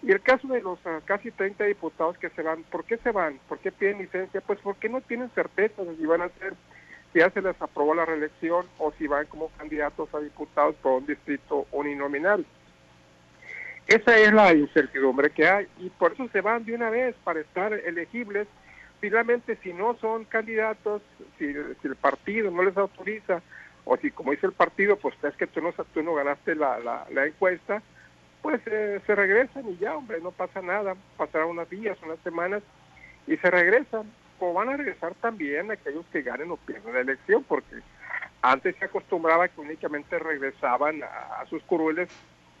Y 0.00 0.12
el 0.12 0.20
caso 0.22 0.46
de 0.46 0.62
los 0.62 0.78
ah, 0.86 1.00
casi 1.04 1.32
30 1.32 1.64
diputados 1.64 2.16
que 2.18 2.30
se 2.30 2.42
van, 2.42 2.62
¿por 2.70 2.84
qué 2.84 2.98
se 2.98 3.10
van? 3.10 3.40
¿Por 3.48 3.58
qué 3.58 3.72
piden 3.72 3.98
licencia? 3.98 4.40
Pues 4.40 4.60
porque 4.62 4.88
no 4.88 5.00
tienen 5.00 5.28
certeza 5.34 5.82
de 5.82 5.96
si 5.96 6.06
van 6.06 6.22
a 6.22 6.28
ser, 6.28 6.54
si 7.12 7.18
ya 7.18 7.30
se 7.30 7.42
les 7.42 7.60
aprobó 7.60 7.96
la 7.96 8.04
reelección 8.04 8.64
o 8.78 8.92
si 8.92 9.08
van 9.08 9.26
como 9.26 9.48
candidatos 9.58 10.14
a 10.14 10.20
diputados 10.20 10.76
por 10.76 10.92
un 10.92 11.06
distrito 11.06 11.66
uninominal. 11.72 12.46
Esa 13.88 14.16
es 14.16 14.32
la 14.32 14.54
incertidumbre 14.54 15.30
que 15.30 15.48
hay 15.48 15.66
y 15.78 15.90
por 15.90 16.12
eso 16.12 16.28
se 16.28 16.40
van 16.40 16.64
de 16.64 16.74
una 16.74 16.90
vez 16.90 17.16
para 17.24 17.40
estar 17.40 17.72
elegibles. 17.72 18.46
Finalmente, 19.00 19.58
si 19.64 19.72
no 19.72 19.96
son 19.96 20.26
candidatos, 20.26 21.02
si, 21.38 21.52
si 21.52 21.88
el 21.88 21.96
partido 21.96 22.52
no 22.52 22.62
les 22.62 22.76
autoriza 22.76 23.42
o 23.84 23.96
si 23.96 24.10
como 24.10 24.30
dice 24.30 24.46
el 24.46 24.52
partido, 24.52 24.96
pues 24.96 25.14
es 25.22 25.36
que 25.36 25.46
tú 25.46 25.60
no, 25.60 25.72
tú 25.72 26.02
no 26.02 26.14
ganaste 26.14 26.54
la, 26.54 26.78
la, 26.78 27.26
encuesta, 27.26 27.82
pues 28.42 28.60
eh, 28.66 29.00
se 29.06 29.14
regresan 29.14 29.68
y 29.68 29.76
ya, 29.76 29.96
hombre, 29.96 30.20
no 30.20 30.30
pasa 30.30 30.62
nada, 30.62 30.94
pasarán 31.16 31.48
unas 31.48 31.68
días, 31.68 31.98
unas 32.02 32.18
semanas 32.20 32.62
y 33.26 33.36
se 33.36 33.50
regresan, 33.50 34.10
o 34.38 34.52
van 34.52 34.68
a 34.68 34.76
regresar 34.76 35.14
también 35.14 35.70
aquellos 35.70 36.04
que 36.12 36.22
ganen 36.22 36.50
o 36.50 36.56
pierden 36.56 36.94
la 36.94 37.00
elección, 37.00 37.44
porque 37.44 37.76
antes 38.42 38.76
se 38.76 38.84
acostumbraba 38.84 39.48
que 39.48 39.60
únicamente 39.60 40.18
regresaban 40.18 41.02
a, 41.02 41.44
sus 41.46 41.62
curules 41.62 42.08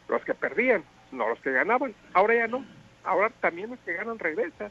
los 0.08 0.24
que 0.24 0.34
perdían, 0.34 0.84
no 1.12 1.28
los 1.28 1.40
que 1.40 1.52
ganaban, 1.52 1.94
ahora 2.12 2.34
ya 2.34 2.46
no, 2.46 2.64
ahora 3.04 3.30
también 3.40 3.70
los 3.70 3.78
que 3.80 3.94
ganan 3.94 4.18
regresan. 4.18 4.70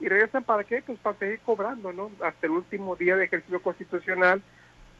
¿Y 0.00 0.08
regresan 0.08 0.44
para 0.44 0.64
qué? 0.64 0.80
Pues 0.80 0.98
para 0.98 1.18
seguir 1.18 1.40
cobrando, 1.40 1.92
¿no? 1.92 2.10
Hasta 2.24 2.46
el 2.46 2.52
último 2.52 2.96
día 2.96 3.16
de 3.16 3.24
ejercicio 3.26 3.60
constitucional, 3.60 4.42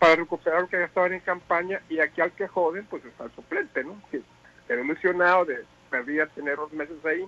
para 0.00 0.16
recuperar 0.16 0.62
lo 0.62 0.68
que 0.68 0.78
ya 0.78 0.86
estaban 0.86 1.12
en 1.12 1.20
campaña 1.20 1.82
y 1.90 2.00
aquí 2.00 2.22
al 2.22 2.32
que 2.32 2.48
joden 2.48 2.86
pues 2.86 3.04
está 3.04 3.24
el 3.24 3.32
suplente, 3.32 3.84
¿no? 3.84 4.02
Que 4.10 4.22
quedó 4.66 4.80
ilusionado 4.82 5.44
de 5.44 5.62
perdía 5.90 6.26
tener 6.28 6.56
dos 6.56 6.72
meses 6.72 6.96
ahí 7.04 7.26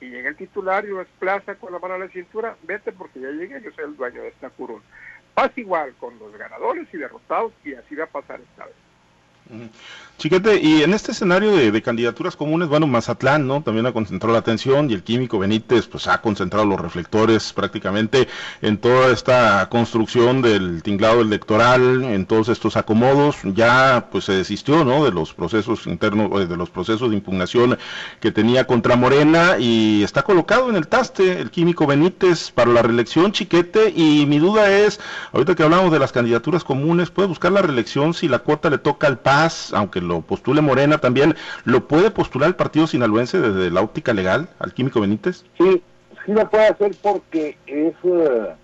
y 0.00 0.06
llega 0.08 0.30
el 0.30 0.36
titular 0.36 0.82
y 0.86 0.88
lo 0.88 0.98
desplaza 0.98 1.56
con 1.56 1.72
la 1.72 1.78
mano 1.78 1.94
a 1.94 1.98
la 1.98 2.08
cintura, 2.08 2.56
vete 2.62 2.90
porque 2.90 3.20
ya 3.20 3.28
llegué, 3.28 3.60
yo 3.60 3.70
soy 3.72 3.84
el 3.84 3.96
dueño 3.96 4.22
de 4.22 4.28
esta 4.28 4.48
curul. 4.48 4.80
Pasa 5.34 5.52
igual 5.56 5.94
con 6.00 6.18
los 6.18 6.34
ganadores 6.38 6.88
y 6.90 6.96
derrotados 6.96 7.52
y 7.64 7.74
así 7.74 7.94
va 7.94 8.04
a 8.04 8.08
pasar 8.08 8.40
esta 8.40 8.64
vez. 8.64 8.74
Chiquete, 10.20 10.60
y 10.62 10.82
en 10.82 10.92
este 10.92 11.12
escenario 11.12 11.50
de, 11.56 11.80
candidaturas 11.80 12.36
comunes, 12.36 12.68
bueno, 12.68 12.86
Mazatlán, 12.86 13.46
¿no? 13.46 13.62
También 13.62 13.86
ha 13.86 13.92
concentrado 13.92 14.34
la 14.34 14.40
atención 14.40 14.90
y 14.90 14.92
el 14.92 15.02
químico 15.02 15.38
Benítez, 15.38 15.86
pues 15.86 16.06
ha 16.08 16.20
concentrado 16.20 16.66
los 16.66 16.78
reflectores 16.78 17.54
prácticamente 17.54 18.28
en 18.60 18.76
toda 18.76 19.14
esta 19.14 19.66
construcción 19.70 20.42
del 20.42 20.82
tinglado 20.82 21.22
electoral, 21.22 22.04
en 22.04 22.26
todos 22.26 22.50
estos 22.50 22.76
acomodos. 22.76 23.36
Ya, 23.54 24.08
pues 24.12 24.24
se 24.26 24.34
desistió, 24.34 24.84
¿no? 24.84 25.06
De 25.06 25.10
los 25.10 25.32
procesos 25.32 25.86
internos, 25.86 26.30
eh, 26.38 26.46
de 26.46 26.56
los 26.58 26.68
procesos 26.68 27.08
de 27.08 27.16
impugnación 27.16 27.78
que 28.20 28.30
tenía 28.30 28.66
contra 28.66 28.96
Morena 28.96 29.56
y 29.58 30.02
está 30.02 30.22
colocado 30.22 30.68
en 30.68 30.76
el 30.76 30.86
taste 30.86 31.40
el 31.40 31.50
químico 31.50 31.86
Benítez 31.86 32.50
para 32.50 32.70
la 32.70 32.82
reelección, 32.82 33.32
Chiquete. 33.32 33.94
Y 33.96 34.26
mi 34.26 34.38
duda 34.38 34.70
es, 34.70 35.00
ahorita 35.32 35.54
que 35.54 35.62
hablamos 35.62 35.90
de 35.92 35.98
las 35.98 36.12
candidaturas 36.12 36.62
comunes, 36.62 37.10
¿puede 37.10 37.28
buscar 37.28 37.52
la 37.52 37.62
reelección 37.62 38.12
si 38.12 38.28
la 38.28 38.40
cuota 38.40 38.68
le 38.68 38.76
toca 38.76 39.06
al 39.06 39.18
Aunque 39.72 40.00
lo 40.00 40.20
postule 40.20 40.60
Morena 40.60 40.98
también, 40.98 41.34
¿lo 41.64 41.86
puede 41.86 42.10
postular 42.10 42.48
el 42.48 42.56
partido 42.56 42.86
sinaloense 42.86 43.40
desde 43.40 43.70
la 43.70 43.80
óptica 43.80 44.12
legal 44.12 44.48
al 44.58 44.74
Químico 44.74 45.00
Benítez? 45.00 45.44
Sí, 45.56 45.82
sí 46.26 46.32
lo 46.32 46.48
puede 46.50 46.66
hacer 46.66 46.92
porque 47.02 47.56
es, 47.66 47.94
eh, 48.02 48.54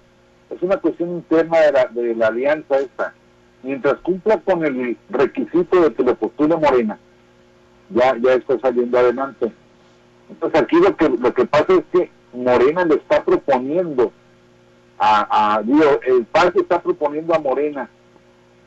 es 0.51 0.63
una 0.63 0.77
cuestión 0.77 1.11
interna 1.11 1.61
de 1.61 1.73
la, 1.73 1.87
de 1.87 2.15
la 2.15 2.27
alianza 2.27 2.79
esta. 2.79 3.15
Mientras 3.63 3.97
cumpla 4.01 4.39
con 4.41 4.65
el 4.65 4.97
requisito 5.09 5.81
de 5.81 5.95
que 5.95 6.03
lo 6.03 6.15
postule 6.15 6.57
Morena, 6.57 6.99
ya, 7.91 8.17
ya 8.23 8.35
está 8.35 8.59
saliendo 8.61 8.99
adelante. 8.99 9.51
Entonces 10.29 10.61
aquí 10.61 10.77
lo 10.77 10.95
que, 10.95 11.09
lo 11.09 11.33
que 11.33 11.47
pasa 11.47 11.73
es 11.73 11.85
que 11.93 12.11
Morena 12.35 12.85
le 12.85 12.97
está 12.97 13.25
proponiendo 13.25 14.13
a, 14.99 15.55
a 15.57 15.63
digo, 15.63 16.01
el 16.07 16.25
PAS 16.27 16.55
está 16.57 16.81
proponiendo 16.83 17.35
a 17.35 17.39
Morena 17.39 17.89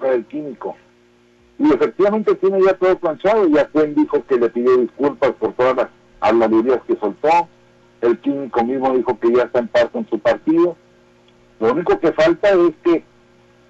el 0.02 0.26
químico 0.26 0.76
y 1.60 1.74
efectivamente 1.74 2.36
tiene 2.36 2.64
ya 2.64 2.74
todo 2.76 2.98
planchado, 2.98 3.48
ya 3.50 3.68
Cuen 3.68 3.94
dijo 3.94 4.24
que 4.26 4.38
le 4.38 4.50
pidió 4.50 4.78
disculpas 4.78 5.32
por 5.34 5.54
todas 5.54 5.76
las 5.76 5.88
habladurías 6.22 6.80
que 6.88 6.96
soltó, 6.96 7.48
el 8.02 8.18
químico 8.20 8.64
mismo 8.64 8.96
dijo 8.96 9.20
que 9.20 9.34
ya 9.34 9.44
está 9.44 9.60
en 9.60 9.68
paz 9.68 9.90
con 9.92 10.08
su 10.10 10.18
partido, 10.20 10.78
lo 11.60 11.74
único 11.74 12.00
que 12.00 12.14
falta 12.14 12.50
es 12.52 12.74
que 12.84 13.04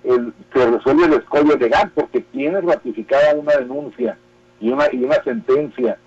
el, 0.03 0.33
se 0.53 0.69
resuelva 0.69 1.07
el 1.07 1.13
escollo 1.13 1.57
legal, 1.57 1.91
porque 1.95 2.21
tiene 2.21 2.61
ratificada 2.61 3.33
una 3.35 3.53
denuncia 3.53 4.17
y 4.59 4.69
una, 4.69 4.85
y 4.91 5.03
una 5.03 5.23
sentencia 5.23 5.97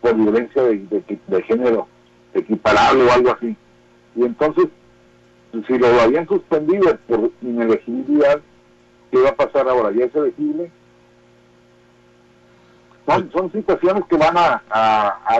por 0.00 0.16
violencia 0.16 0.62
de, 0.62 0.78
de, 1.28 1.42
género 1.42 1.86
equiparable 2.34 3.04
o 3.04 3.12
algo 3.12 3.30
así. 3.30 3.56
Y 4.16 4.24
entonces, 4.24 4.66
si 5.66 5.78
lo 5.78 5.86
habían 6.00 6.26
suspendido 6.26 6.96
por 7.06 7.30
inelegibilidad, 7.40 8.40
¿qué 9.12 9.18
va 9.18 9.30
a 9.30 9.36
pasar 9.36 9.68
ahora? 9.68 9.92
¿Ya 9.92 10.06
es 10.06 10.14
elegible? 10.14 10.70
Son, 13.06 13.52
situaciones 13.52 14.04
que 14.08 14.16
van 14.16 14.36
a, 14.36 14.62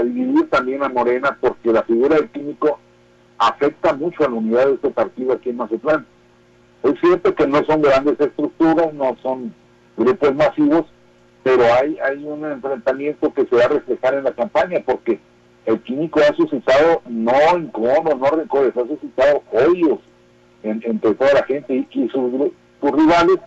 dividir 0.02 0.48
también 0.50 0.82
a 0.82 0.88
Morena 0.88 1.36
porque 1.40 1.72
la 1.72 1.82
figura 1.82 2.16
del 2.16 2.30
químico 2.30 2.78
afecta 3.38 3.92
mucho 3.92 4.24
a 4.24 4.28
la 4.28 4.34
unidad 4.34 4.66
de 4.66 4.74
este 4.74 4.90
partido 4.90 5.32
aquí 5.32 5.50
en 5.50 5.56
Mazatlán. 5.56 6.06
Es 6.82 6.98
cierto 7.00 7.34
que 7.34 7.46
no 7.46 7.64
son 7.64 7.82
grandes 7.82 8.18
estructuras, 8.18 8.92
no 8.94 9.16
son 9.22 9.54
grupos 9.96 10.34
masivos, 10.34 10.86
pero 11.42 11.62
hay, 11.74 11.98
hay 11.98 12.24
un 12.24 12.44
enfrentamiento 12.44 13.32
que 13.32 13.46
se 13.46 13.56
va 13.56 13.64
a 13.64 13.68
reflejar 13.68 14.14
en 14.14 14.24
la 14.24 14.32
campaña 14.32 14.80
porque 14.84 15.20
el 15.66 15.80
químico 15.82 16.20
ha 16.20 16.34
suscitado 16.34 17.02
no 17.06 17.58
incómodos, 17.58 18.18
no 18.18 18.30
rencores, 18.30 18.76
ha 18.76 18.86
suscitado 18.86 19.42
odios 19.52 19.98
entre 20.62 21.14
toda 21.14 21.34
la 21.34 21.42
gente 21.44 21.74
y, 21.74 22.08
sus, 22.08 22.32
sus 22.80 22.90
rivales 22.92 23.38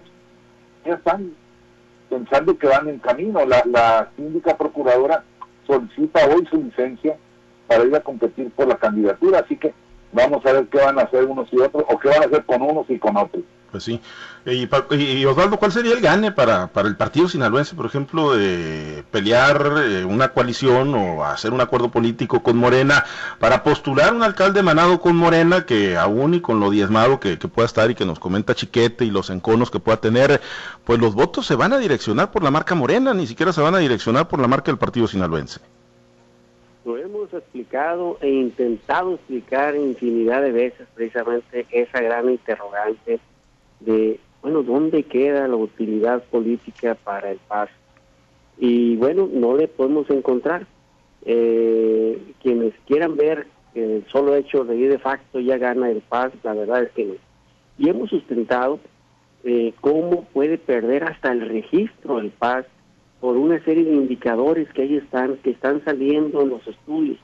ya 0.85 0.93
están 0.93 1.33
pensando 2.13 2.57
que 2.57 2.67
van 2.67 2.87
en 2.87 2.99
camino. 2.99 3.45
La, 3.45 3.63
la 3.65 4.09
síndica 4.15 4.55
procuradora 4.57 5.23
solicita 5.65 6.27
hoy 6.27 6.45
su 6.49 6.61
licencia 6.61 7.17
para 7.67 7.85
ir 7.85 7.95
a 7.95 8.01
competir 8.01 8.51
por 8.51 8.67
la 8.67 8.75
candidatura, 8.75 9.39
así 9.39 9.57
que 9.57 9.73
vamos 10.11 10.45
a 10.45 10.53
ver 10.53 10.67
qué 10.67 10.77
van 10.79 10.99
a 10.99 11.03
hacer 11.03 11.25
unos 11.25 11.51
y 11.51 11.59
otros, 11.59 11.83
o 11.89 11.97
qué 11.97 12.09
van 12.09 12.23
a 12.23 12.25
hacer 12.25 12.43
con 12.45 12.61
unos 12.61 12.89
y 12.89 12.99
con 12.99 13.17
otros. 13.17 13.43
Pues 13.73 13.85
sí. 13.85 13.99
Y, 14.45 15.25
Osvaldo, 15.25 15.57
¿cuál 15.57 15.71
sería 15.71 15.93
el 15.93 15.99
gane 15.99 16.31
para, 16.31 16.67
para 16.67 16.87
el 16.87 16.95
partido 16.95 17.27
sinaloense, 17.27 17.73
por 17.73 17.87
ejemplo, 17.87 18.35
de 18.35 19.03
pelear 19.09 19.73
eh, 19.83 20.05
una 20.05 20.29
coalición 20.29 20.93
o 20.93 21.25
hacer 21.25 21.51
un 21.53 21.59
acuerdo 21.59 21.89
político 21.89 22.43
con 22.43 22.55
Morena 22.55 23.03
para 23.39 23.63
postular 23.63 24.13
un 24.13 24.21
alcalde 24.21 24.61
manado 24.61 24.99
con 25.01 25.15
Morena 25.15 25.65
que 25.65 25.97
aún 25.97 26.35
y 26.35 26.39
con 26.39 26.59
lo 26.59 26.69
diezmado 26.69 27.19
que, 27.19 27.39
que 27.39 27.47
pueda 27.47 27.65
estar 27.65 27.89
y 27.89 27.95
que 27.95 28.05
nos 28.05 28.19
comenta 28.19 28.53
Chiquete 28.53 29.05
y 29.05 29.09
los 29.09 29.31
enconos 29.31 29.71
que 29.71 29.79
pueda 29.79 29.97
tener, 29.97 30.39
pues 30.83 30.99
los 30.99 31.15
votos 31.15 31.47
se 31.47 31.55
van 31.55 31.73
a 31.73 31.79
direccionar 31.79 32.31
por 32.31 32.43
la 32.43 32.51
marca 32.51 32.75
Morena, 32.75 33.15
ni 33.15 33.25
siquiera 33.25 33.53
se 33.53 33.61
van 33.61 33.73
a 33.73 33.79
direccionar 33.79 34.27
por 34.27 34.39
la 34.39 34.47
marca 34.47 34.71
del 34.71 34.77
partido 34.77 35.07
sinaloense? 35.07 35.61
Lo 36.85 36.95
hemos 36.95 37.33
explicado 37.33 38.19
e 38.21 38.29
intentado 38.29 39.15
explicar 39.15 39.75
infinidad 39.75 40.43
de 40.43 40.51
veces 40.51 40.87
precisamente 40.93 41.65
esa 41.71 42.01
gran 42.01 42.29
interrogante 42.29 43.19
de, 43.85 44.19
bueno, 44.41 44.63
¿dónde 44.63 45.03
queda 45.03 45.47
la 45.47 45.55
utilidad 45.55 46.23
política 46.23 46.95
para 46.95 47.31
el 47.31 47.39
PAS? 47.47 47.69
Y 48.57 48.95
bueno, 48.97 49.29
no 49.31 49.55
le 49.55 49.67
podemos 49.67 50.09
encontrar. 50.09 50.67
Eh, 51.25 52.21
quienes 52.41 52.73
quieran 52.85 53.15
ver 53.15 53.47
el 53.75 54.05
solo 54.11 54.35
hecho 54.35 54.65
de 54.65 54.75
ir 54.75 54.91
de 54.91 54.99
facto 54.99 55.39
ya 55.39 55.57
gana 55.57 55.89
el 55.89 56.01
PAS, 56.01 56.33
la 56.43 56.53
verdad 56.53 56.83
es 56.83 56.91
que 56.91 57.05
no. 57.05 57.13
Y 57.77 57.89
hemos 57.89 58.09
sustentado 58.09 58.79
eh, 59.43 59.73
cómo 59.81 60.25
puede 60.25 60.57
perder 60.57 61.05
hasta 61.05 61.31
el 61.31 61.47
registro 61.47 62.19
el 62.19 62.31
PAS 62.31 62.65
por 63.19 63.37
una 63.37 63.63
serie 63.63 63.85
de 63.85 63.95
indicadores 63.95 64.67
que 64.73 64.83
ahí 64.83 64.97
están, 64.97 65.37
que 65.37 65.51
están 65.51 65.83
saliendo 65.83 66.41
en 66.41 66.49
los 66.49 66.67
estudios. 66.67 67.17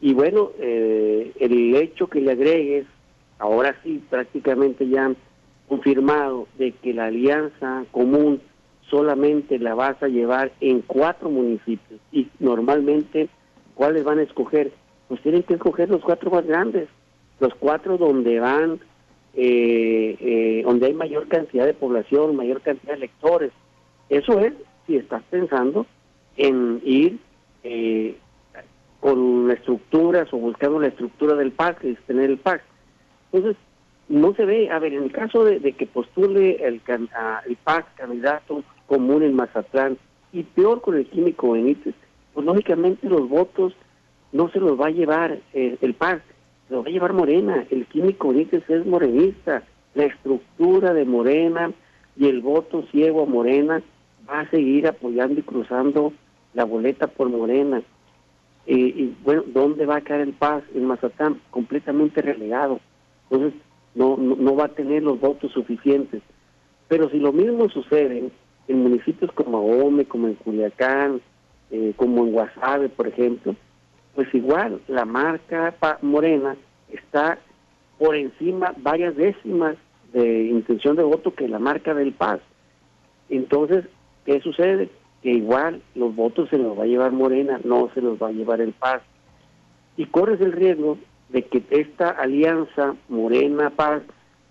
Y 0.00 0.14
bueno, 0.14 0.52
eh, 0.58 1.32
el 1.38 1.74
hecho 1.76 2.06
que 2.06 2.20
le 2.20 2.32
agregues, 2.32 2.86
ahora 3.38 3.76
sí, 3.82 4.02
prácticamente 4.08 4.88
ya 4.88 5.12
confirmado 5.70 6.48
de 6.58 6.72
que 6.72 6.92
la 6.92 7.06
alianza 7.06 7.84
común 7.92 8.40
solamente 8.90 9.56
la 9.60 9.76
vas 9.76 10.02
a 10.02 10.08
llevar 10.08 10.50
en 10.60 10.80
cuatro 10.80 11.30
municipios. 11.30 12.00
Y 12.10 12.26
normalmente 12.40 13.28
cuáles 13.74 14.02
van 14.02 14.18
a 14.18 14.22
escoger 14.22 14.72
pues 15.06 15.22
tienen 15.22 15.44
que 15.44 15.54
escoger 15.54 15.88
los 15.88 16.02
cuatro 16.02 16.30
más 16.32 16.44
grandes 16.44 16.88
los 17.38 17.54
cuatro 17.54 17.98
donde 17.98 18.40
van 18.40 18.80
eh, 19.34 20.16
eh, 20.20 20.62
donde 20.64 20.86
hay 20.86 20.94
mayor 20.94 21.28
cantidad 21.28 21.66
de 21.66 21.72
población 21.72 22.34
mayor 22.34 22.62
cantidad 22.62 22.92
de 22.92 22.98
electores. 22.98 23.52
Eso 24.08 24.40
es 24.40 24.52
si 24.88 24.96
estás 24.96 25.22
pensando 25.30 25.86
en 26.36 26.80
ir 26.84 27.18
eh, 27.62 28.16
con 28.98 29.48
estructuras 29.52 30.32
o 30.32 30.36
buscando 30.36 30.80
la 30.80 30.88
estructura 30.88 31.36
del 31.36 31.52
PAC 31.52 31.84
y 31.84 31.94
tener 32.08 32.28
el 32.28 32.38
PAC 32.38 32.64
entonces 33.32 33.56
no 34.10 34.34
se 34.34 34.44
ve, 34.44 34.70
a 34.70 34.80
ver, 34.80 34.92
en 34.92 35.04
el 35.04 35.12
caso 35.12 35.44
de, 35.44 35.60
que 35.72 35.86
postule 35.86 36.66
el, 36.66 36.82
el 37.46 37.56
PAC 37.62 37.94
candidato 37.94 38.64
común 38.86 39.22
en 39.22 39.36
Mazatlán 39.36 39.98
y 40.32 40.42
peor 40.42 40.80
con 40.80 40.96
el 40.96 41.06
químico 41.06 41.52
Benítez, 41.52 41.94
pues 42.34 42.44
lógicamente 42.44 43.08
los 43.08 43.28
votos 43.28 43.72
no 44.32 44.50
se 44.50 44.58
los 44.58 44.78
va 44.78 44.88
a 44.88 44.90
llevar 44.90 45.38
el, 45.52 45.78
el 45.80 45.94
PAC, 45.94 46.22
se 46.66 46.74
los 46.74 46.84
va 46.84 46.88
a 46.88 46.92
llevar 46.92 47.12
Morena, 47.12 47.64
el 47.70 47.86
químico 47.86 48.30
Benítez 48.30 48.68
es 48.68 48.84
morenista, 48.84 49.62
la 49.94 50.04
estructura 50.06 50.92
de 50.92 51.04
Morena 51.04 51.70
y 52.16 52.26
el 52.26 52.40
voto 52.40 52.82
ciego 52.90 53.22
a 53.22 53.26
Morena 53.26 53.80
va 54.28 54.40
a 54.40 54.50
seguir 54.50 54.88
apoyando 54.88 55.38
y 55.38 55.44
cruzando 55.44 56.12
la 56.54 56.64
boleta 56.64 57.06
por 57.06 57.28
Morena. 57.28 57.80
Eh, 58.66 58.74
y 58.74 59.16
bueno, 59.22 59.44
¿dónde 59.46 59.86
va 59.86 59.96
a 59.96 60.00
caer 60.00 60.22
el 60.22 60.32
PAC 60.32 60.64
en 60.74 60.86
Mazatlán? 60.86 61.40
Completamente 61.50 62.22
relegado. 62.22 62.80
Entonces, 63.30 63.60
no, 63.94 64.16
no, 64.16 64.56
va 64.56 64.66
a 64.66 64.74
tener 64.74 65.02
los 65.02 65.20
votos 65.20 65.52
suficientes. 65.52 66.22
Pero 66.88 67.08
si 67.10 67.18
lo 67.18 67.32
mismo 67.32 67.68
sucede 67.68 68.30
en 68.68 68.82
municipios 68.82 69.32
como 69.32 69.58
Ahome, 69.58 70.04
como 70.04 70.28
en 70.28 70.34
Culiacán, 70.34 71.20
eh, 71.70 71.92
como 71.96 72.24
en 72.24 72.32
Guasave, 72.32 72.88
por 72.88 73.08
ejemplo, 73.08 73.54
pues 74.14 74.32
igual 74.34 74.80
la 74.88 75.04
marca 75.04 75.74
Morena 76.02 76.56
está 76.88 77.38
por 77.98 78.16
encima 78.16 78.74
varias 78.78 79.16
décimas 79.16 79.76
de 80.12 80.44
intención 80.44 80.96
de 80.96 81.04
voto 81.04 81.34
que 81.34 81.48
la 81.48 81.58
marca 81.58 81.94
del 81.94 82.12
Paz. 82.12 82.40
Entonces, 83.28 83.84
¿qué 84.24 84.40
sucede? 84.40 84.90
Que 85.22 85.30
igual 85.30 85.82
los 85.94 86.14
votos 86.16 86.48
se 86.48 86.58
los 86.58 86.78
va 86.78 86.84
a 86.84 86.86
llevar 86.86 87.12
Morena, 87.12 87.60
no 87.62 87.90
se 87.94 88.00
los 88.00 88.20
va 88.20 88.28
a 88.28 88.32
llevar 88.32 88.60
el 88.60 88.72
Paz. 88.72 89.02
Y 89.96 90.06
corres 90.06 90.40
el 90.40 90.52
riesgo 90.52 90.98
de 91.32 91.42
que 91.42 91.62
esta 91.70 92.10
alianza 92.10 92.96
Morena-Paz, 93.08 94.02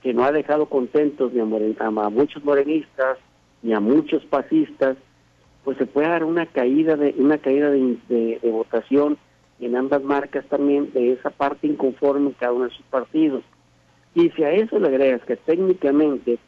que 0.02 0.14
no 0.14 0.24
ha 0.24 0.32
dejado 0.32 0.68
contentos 0.68 1.34
ni 1.34 1.40
a, 1.40 1.86
a 1.86 2.10
muchos 2.10 2.44
morenistas 2.44 3.18
ni 3.62 3.74
a 3.74 3.80
muchos 3.80 4.24
pasistas, 4.26 4.98
pues 5.64 5.78
se 5.78 5.86
pueda 5.86 6.10
dar 6.10 6.24
una 6.24 6.46
caída 6.46 6.96
de 6.96 7.14
una 7.18 7.38
caída 7.38 7.70
de, 7.70 8.40
votación 8.44 9.18
en 9.60 9.76
ambas 9.76 10.02
marcas 10.02 10.46
también 10.46 10.92
de 10.94 11.12
esa 11.14 11.30
parte 11.30 11.68
inconforme 11.68 12.28
en 12.28 12.34
cada 12.34 12.54
uno 12.54 12.66
de 12.66 12.72
sus 12.72 12.86
partidos. 12.86 13.44
Y 14.16 14.30
si 14.30 14.44
a 14.44 14.52
eso 14.52 14.80
le 14.80 14.88
agregas 14.88 15.22
que 15.26 15.36
técnicamente 15.36 16.40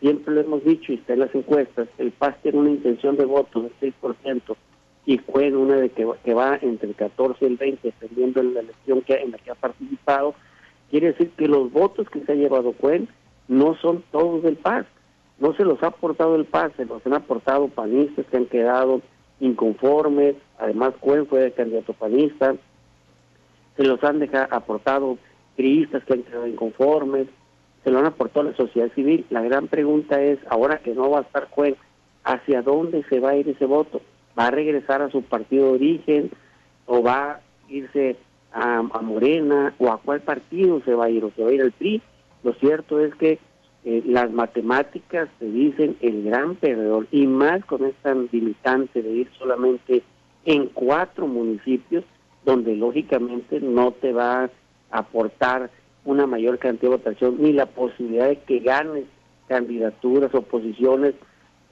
siempre 0.00 0.34
lo 0.34 0.42
hemos 0.42 0.64
dicho 0.64 0.92
y 0.92 0.96
está 0.96 1.14
en 1.14 1.20
las 1.20 1.34
encuestas, 1.34 1.88
el 1.96 2.12
PAS 2.12 2.36
tiene 2.42 2.58
una 2.58 2.70
intención 2.70 3.16
de 3.16 3.24
voto 3.24 3.62
del 3.62 3.72
6% 3.80 4.56
y 5.04 5.18
Cuen 5.18 5.56
una 5.56 5.76
de 5.76 5.90
que, 5.90 6.06
que 6.24 6.34
va 6.34 6.58
entre 6.60 6.88
el 6.88 6.94
14 6.94 7.44
y 7.44 7.48
el 7.48 7.56
20, 7.56 7.80
dependiendo 7.88 8.42
de 8.42 8.52
la 8.52 8.60
elección 8.60 9.02
que, 9.02 9.14
en 9.14 9.32
la 9.32 9.38
que 9.38 9.50
ha 9.50 9.54
participado, 9.54 10.34
quiere 10.90 11.08
decir 11.08 11.30
que 11.30 11.48
los 11.48 11.72
votos 11.72 12.08
que 12.08 12.20
se 12.20 12.32
ha 12.32 12.36
llevado 12.36 12.72
Cuen 12.72 13.08
no 13.48 13.74
son 13.76 14.04
todos 14.12 14.42
del 14.42 14.56
PAS, 14.56 14.86
no 15.38 15.54
se 15.54 15.64
los 15.64 15.82
ha 15.82 15.88
aportado 15.88 16.36
el 16.36 16.44
PAS, 16.44 16.72
se 16.76 16.84
los 16.84 17.04
han 17.04 17.14
aportado 17.14 17.68
panistas 17.68 18.26
que 18.26 18.36
han 18.36 18.46
quedado 18.46 19.00
inconformes, 19.40 20.36
además 20.58 20.94
Cuen 21.00 21.26
fue 21.26 21.46
el 21.46 21.52
candidato 21.52 21.92
panista, 21.94 22.54
se 23.76 23.84
los 23.84 24.02
han 24.04 24.20
dejado, 24.20 24.46
aportado 24.50 25.18
criistas 25.56 26.04
que 26.04 26.12
han 26.12 26.22
quedado 26.22 26.46
inconformes, 26.46 27.26
se 27.82 27.90
lo 27.90 27.98
han 27.98 28.06
aportado 28.06 28.44
la 28.44 28.56
sociedad 28.56 28.92
civil. 28.94 29.26
La 29.30 29.42
gran 29.42 29.66
pregunta 29.66 30.22
es, 30.22 30.38
ahora 30.48 30.78
que 30.78 30.94
no 30.94 31.10
va 31.10 31.18
a 31.18 31.22
estar 31.22 31.48
Cuen, 31.48 31.76
¿hacia 32.22 32.62
dónde 32.62 33.02
se 33.08 33.18
va 33.18 33.30
a 33.30 33.36
ir 33.36 33.48
ese 33.48 33.64
voto? 33.64 34.00
¿Va 34.38 34.46
a 34.46 34.50
regresar 34.50 35.02
a 35.02 35.10
su 35.10 35.22
partido 35.22 35.66
de 35.66 35.72
origen 35.72 36.30
o 36.86 37.02
va 37.02 37.32
a 37.32 37.40
irse 37.68 38.16
a, 38.52 38.82
Morena 38.82 39.74
o 39.78 39.90
a 39.90 39.98
cuál 39.98 40.20
partido 40.20 40.80
se 40.84 40.94
va 40.94 41.06
a 41.06 41.10
ir 41.10 41.24
o 41.24 41.30
se 41.36 41.42
va 41.42 41.50
a 41.50 41.52
ir 41.52 41.62
al 41.62 41.72
PRI? 41.72 42.02
Lo 42.42 42.52
cierto 42.54 43.00
es 43.00 43.14
que 43.14 43.38
eh, 43.84 44.02
las 44.06 44.30
matemáticas 44.32 45.28
te 45.38 45.46
dicen 45.46 45.96
el 46.00 46.24
gran 46.24 46.54
perdedor 46.54 47.06
y 47.10 47.26
más 47.26 47.64
con 47.64 47.84
esta 47.84 48.14
limitante 48.14 49.02
de 49.02 49.10
ir 49.10 49.30
solamente 49.38 50.02
en 50.44 50.66
cuatro 50.66 51.26
municipios 51.26 52.04
donde 52.44 52.76
lógicamente 52.76 53.60
no 53.60 53.92
te 53.92 54.12
va 54.12 54.44
a 54.44 54.50
aportar 54.90 55.70
una 56.04 56.26
mayor 56.26 56.58
cantidad 56.58 56.90
de 56.90 56.96
votación 56.96 57.36
ni 57.38 57.52
la 57.52 57.66
posibilidad 57.66 58.28
de 58.28 58.38
que 58.40 58.58
ganes 58.58 59.04
candidaturas 59.48 60.34
o 60.34 60.42
posiciones 60.42 61.14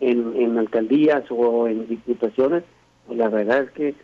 en, 0.01 0.59
alcaldías 0.59 1.25
o 1.31 1.69
en 1.69 1.87
diputaciones, 1.87 2.65
pues 3.07 3.19
la 3.19 3.29
verdad 3.29 3.65
es 3.65 3.71
que 3.73 3.95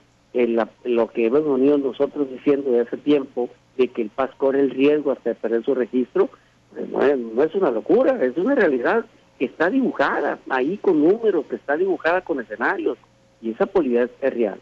lo 0.84 1.08
que 1.08 1.26
hemos 1.26 1.44
venido 1.44 1.78
nosotros 1.78 2.30
diciendo 2.30 2.70
de 2.70 2.80
hace 2.80 2.96
tiempo, 2.98 3.48
de 3.76 3.88
que 3.88 4.02
el 4.02 4.10
PAS 4.10 4.30
corre 4.36 4.60
el 4.60 4.70
riesgo 4.70 5.12
hasta 5.12 5.30
de 5.30 5.36
perder 5.36 5.64
su 5.64 5.74
registro, 5.74 6.28
pues 6.72 6.88
no, 6.88 7.02
es, 7.02 7.18
no 7.18 7.42
es 7.42 7.54
una 7.54 7.70
locura, 7.70 8.22
es 8.22 8.36
una 8.36 8.54
realidad 8.54 9.06
que 9.38 9.46
está 9.46 9.70
dibujada 9.70 10.38
ahí 10.48 10.76
con 10.78 11.02
números, 11.02 11.46
que 11.46 11.56
está 11.56 11.76
dibujada 11.76 12.22
con 12.22 12.40
escenarios, 12.40 12.98
y 13.40 13.50
esa 13.50 13.66
posibilidad 13.66 14.10
es 14.20 14.34
real. 14.34 14.60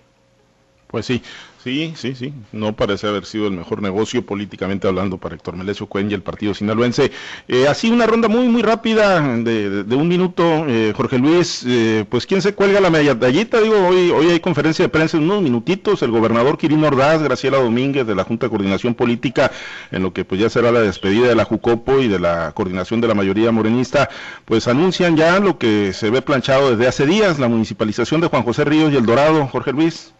Pues 0.95 1.07
sí, 1.07 1.21
Sí, 1.65 1.95
sí, 1.97 2.15
sí. 2.15 2.35
No 2.53 2.77
parece 2.77 3.09
haber 3.09 3.25
sido 3.25 3.47
el 3.47 3.55
mejor 3.55 3.81
negocio 3.81 4.27
políticamente 4.27 4.87
hablando 4.87 5.17
para 5.17 5.35
Héctor 5.35 5.57
Melesio 5.57 5.87
Cuen 5.87 6.11
y 6.11 6.15
el 6.15 6.21
partido 6.21 6.53
sinaloense. 6.53 7.11
Eh, 7.49 7.67
así 7.67 7.91
una 7.91 8.07
ronda 8.07 8.29
muy, 8.29 8.47
muy 8.49 8.61
rápida 8.61 9.19
de, 9.39 9.97
un 9.97 10.07
minuto. 10.07 10.67
Eh, 10.69 10.93
Jorge 10.95 11.17
Luis, 11.17 11.65
eh, 11.67 12.05
pues 12.07 12.27
¿quién 12.27 12.43
se 12.43 12.55
cuelga 12.55 12.81
la 12.81 12.91
medallita? 12.91 13.63
Digo, 13.63 13.79
hoy, 13.89 14.11
hoy 14.11 14.27
hay 14.27 14.41
conferencia 14.41 14.85
de 14.85 14.91
prensa 14.91 15.17
en 15.17 15.23
unos 15.23 15.41
minutitos. 15.41 16.03
El 16.03 16.11
gobernador 16.11 16.59
Quirino 16.59 16.87
Ordaz, 16.87 17.23
Graciela 17.23 17.57
Domínguez 17.57 18.07
de 18.07 18.15
la 18.15 18.25
Junta 18.25 18.45
de 18.45 18.51
Coordinación 18.51 18.95
Política, 18.95 19.51
en 19.91 20.03
lo 20.03 20.13
que 20.13 20.27
pues 20.27 20.39
ya 20.43 20.51
será 20.51 20.71
la 20.71 20.81
despedida 20.81 21.29
de 21.29 21.35
la 21.35 21.47
Jucopo 21.47 21.99
y 21.99 22.09
de 22.09 22.19
la 22.19 22.53
coordinación 22.53 23.01
de 23.01 23.09
la 23.09 23.15
mayoría 23.15 23.51
morenista, 23.53 24.11
pues 24.45 24.69
anuncian 24.69 25.17
ya 25.17 25.39
lo 25.39 25.57
que 25.57 25.95
se 25.95 26.11
ve 26.11 26.21
planchado 26.21 26.73
desde 26.73 26.87
hace 26.89 27.07
días, 27.07 27.39
la 27.39 27.49
municipalización 27.49 28.21
de 28.21 28.27
Juan 28.27 28.43
José 28.43 28.67
Ríos 28.67 28.93
y 28.93 28.97
El 28.97 29.07
Dorado. 29.07 29.47
Jorge 29.47 29.73
Luis. 29.73 30.13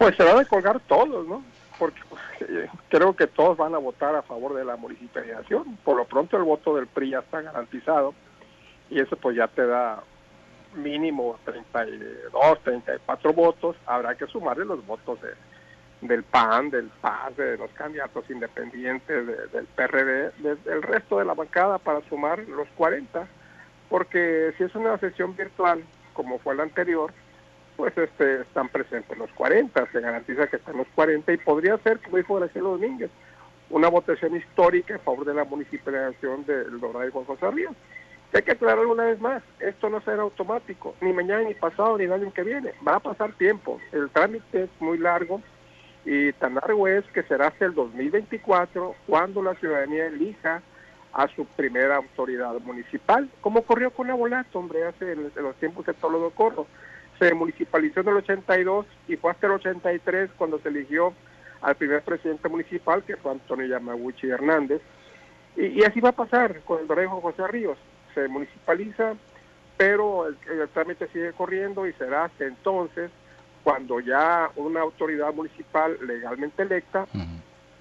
Pues 0.00 0.16
se 0.16 0.24
van 0.24 0.38
a 0.38 0.44
colgar 0.46 0.80
todos, 0.88 1.26
¿no? 1.26 1.44
Porque 1.78 2.00
eh, 2.40 2.68
creo 2.88 3.14
que 3.14 3.26
todos 3.26 3.58
van 3.58 3.74
a 3.74 3.78
votar 3.78 4.16
a 4.16 4.22
favor 4.22 4.54
de 4.54 4.64
la 4.64 4.76
municipalización. 4.76 5.76
Por 5.84 5.98
lo 5.98 6.06
pronto 6.06 6.38
el 6.38 6.42
voto 6.42 6.74
del 6.74 6.86
PRI 6.86 7.10
ya 7.10 7.18
está 7.18 7.42
garantizado 7.42 8.14
y 8.88 8.98
eso 8.98 9.14
pues 9.16 9.36
ya 9.36 9.46
te 9.48 9.66
da 9.66 10.02
mínimo 10.74 11.38
32, 11.44 12.60
34 12.62 13.32
votos. 13.34 13.76
Habrá 13.84 14.14
que 14.14 14.26
sumarle 14.26 14.64
los 14.64 14.86
votos 14.86 15.18
de, 15.20 15.34
del 16.08 16.22
PAN, 16.22 16.70
del 16.70 16.88
PAS, 17.02 17.36
de 17.36 17.58
los 17.58 17.70
candidatos 17.72 18.24
independientes, 18.30 19.52
del 19.52 19.66
PRD, 19.66 20.30
del 20.38 20.82
resto 20.82 21.18
de 21.18 21.26
la 21.26 21.34
bancada 21.34 21.76
para 21.76 22.00
sumar 22.08 22.38
los 22.48 22.68
40. 22.68 23.28
Porque 23.90 24.54
si 24.56 24.64
es 24.64 24.74
una 24.74 24.96
sesión 24.96 25.36
virtual, 25.36 25.84
como 26.14 26.38
fue 26.38 26.54
la 26.54 26.62
anterior, 26.62 27.12
pues 27.80 27.96
este, 27.96 28.42
están 28.42 28.68
presentes 28.68 29.16
los 29.16 29.30
40, 29.30 29.90
se 29.90 30.00
garantiza 30.00 30.46
que 30.48 30.56
están 30.56 30.76
los 30.76 30.86
40 30.94 31.32
y 31.32 31.38
podría 31.38 31.78
ser, 31.78 31.98
como 32.00 32.18
dijo 32.18 32.34
Graciela 32.34 32.68
Domínguez, 32.68 33.10
una 33.70 33.88
votación 33.88 34.36
histórica 34.36 34.92
en 34.92 35.00
favor 35.00 35.24
de 35.24 35.32
la 35.32 35.44
municipalización 35.44 36.44
del 36.44 36.78
Dorado 36.78 37.00
de 37.00 37.10
Juan 37.10 37.24
José 37.24 37.50
Ríos. 37.50 37.74
hay 38.34 38.42
que 38.42 38.52
aclarar 38.52 38.84
una 38.84 39.04
vez 39.04 39.18
más, 39.18 39.42
esto 39.60 39.88
no 39.88 40.02
será 40.02 40.20
automático, 40.20 40.94
ni 41.00 41.14
mañana, 41.14 41.44
ni 41.48 41.54
pasado, 41.54 41.96
ni 41.96 42.04
el 42.04 42.12
año 42.12 42.30
que 42.34 42.42
viene, 42.42 42.74
va 42.86 42.96
a 42.96 43.00
pasar 43.00 43.32
tiempo, 43.32 43.80
el 43.92 44.10
trámite 44.10 44.64
es 44.64 44.70
muy 44.78 44.98
largo 44.98 45.40
y 46.04 46.34
tan 46.34 46.56
largo 46.56 46.86
es 46.86 47.06
que 47.14 47.22
será 47.22 47.46
hasta 47.46 47.64
el 47.64 47.72
2024 47.72 48.94
cuando 49.06 49.42
la 49.42 49.54
ciudadanía 49.54 50.08
elija 50.08 50.60
a 51.14 51.28
su 51.28 51.46
primera 51.46 51.96
autoridad 51.96 52.60
municipal, 52.60 53.30
como 53.40 53.60
ocurrió 53.60 53.90
con 53.90 54.10
Abolato, 54.10 54.58
hombre, 54.58 54.84
hace 54.84 55.12
en, 55.12 55.32
los 55.34 55.56
tiempos 55.56 55.86
de 55.86 55.94
Tolodo 55.94 56.28
Corro 56.30 56.66
se 57.20 57.34
municipalizó 57.34 58.00
en 58.00 58.08
el 58.08 58.16
82 58.16 58.86
y 59.06 59.16
fue 59.16 59.30
hasta 59.30 59.46
el 59.46 59.52
83 59.52 60.30
cuando 60.38 60.58
se 60.58 60.70
eligió 60.70 61.12
al 61.60 61.76
primer 61.76 62.02
presidente 62.02 62.48
municipal, 62.48 63.04
que 63.04 63.16
fue 63.16 63.32
Antonio 63.32 63.66
Yamaguchi 63.66 64.30
Hernández. 64.30 64.80
Y, 65.56 65.84
así 65.84 66.00
va 66.00 66.08
a 66.08 66.12
pasar 66.12 66.60
con 66.60 66.80
el 66.80 66.86
Dorejo 66.86 67.20
José 67.20 67.46
Ríos. 67.46 67.76
Se 68.14 68.26
municipaliza, 68.28 69.14
pero 69.76 70.26
el, 70.28 70.36
trámite 70.72 71.08
sigue 71.08 71.32
corriendo 71.34 71.86
y 71.86 71.92
será 71.92 72.24
hasta 72.24 72.46
entonces 72.46 73.10
cuando 73.62 74.00
ya 74.00 74.50
una 74.56 74.80
autoridad 74.80 75.34
municipal 75.34 75.98
legalmente 76.06 76.62
electa 76.62 77.06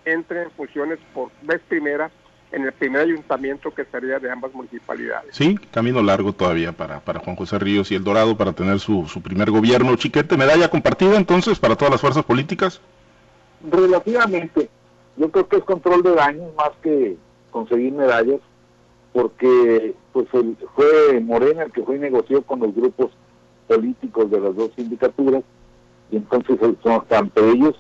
entre 0.04 0.44
en 0.44 0.52
funciones 0.52 1.00
por 1.14 1.32
vez 1.44 1.62
primera 1.70 2.12
en 2.52 2.64
el 2.64 2.72
primer 2.72 3.02
ayuntamiento 3.02 3.72
que 3.72 3.86
sería 3.86 4.20
de 4.20 4.32
ambas 4.32 4.54
municipalidades. 4.54 5.36
Sí, 5.36 5.58
camino 5.72 6.02
largo 6.02 6.34
todavía 6.34 6.72
para, 6.72 7.00
para 7.00 7.20
Juan 7.20 7.36
José 7.36 7.60
Ríos 7.60 7.92
y 7.92 7.96
El 7.96 8.04
Dorado 8.04 8.36
para 8.38 8.54
tener 8.54 8.80
su, 8.80 9.06
su 9.08 9.22
primer 9.22 9.52
gobierno. 9.52 9.96
Chiquete, 9.96 10.36
medalla 10.38 10.70
compartida 10.70 11.16
entonces 11.16 11.60
para 11.60 11.76
todas 11.76 11.92
las 11.92 12.02
fuerzas 12.02 12.26
políticas. 12.26 12.82
Relativamente, 13.70 14.70
yo 15.18 15.30
creo 15.30 15.48
que 15.48 15.58
es 15.58 15.64
control 15.64 16.02
de 16.02 16.16
daños 16.16 16.54
más 16.56 16.72
que 16.82 17.18
conseguir 17.52 17.94
medallas, 17.94 18.40
porque 19.14 19.94
pues 20.14 20.28
fue 20.76 21.20
Morena 21.20 21.64
el 21.64 21.72
que 21.72 21.84
fue 21.84 21.98
y 21.98 22.00
negoció 22.00 22.42
con 22.42 22.60
los 22.62 22.74
grupos 22.74 23.12
políticos 23.68 24.32
de 24.32 24.40
las 24.40 24.56
dos 24.56 24.72
sindicaturas 24.76 25.44
y 26.12 26.18
entonces 26.18 26.58
son, 26.82 27.04
ante 27.12 27.52
ellos 27.52 27.76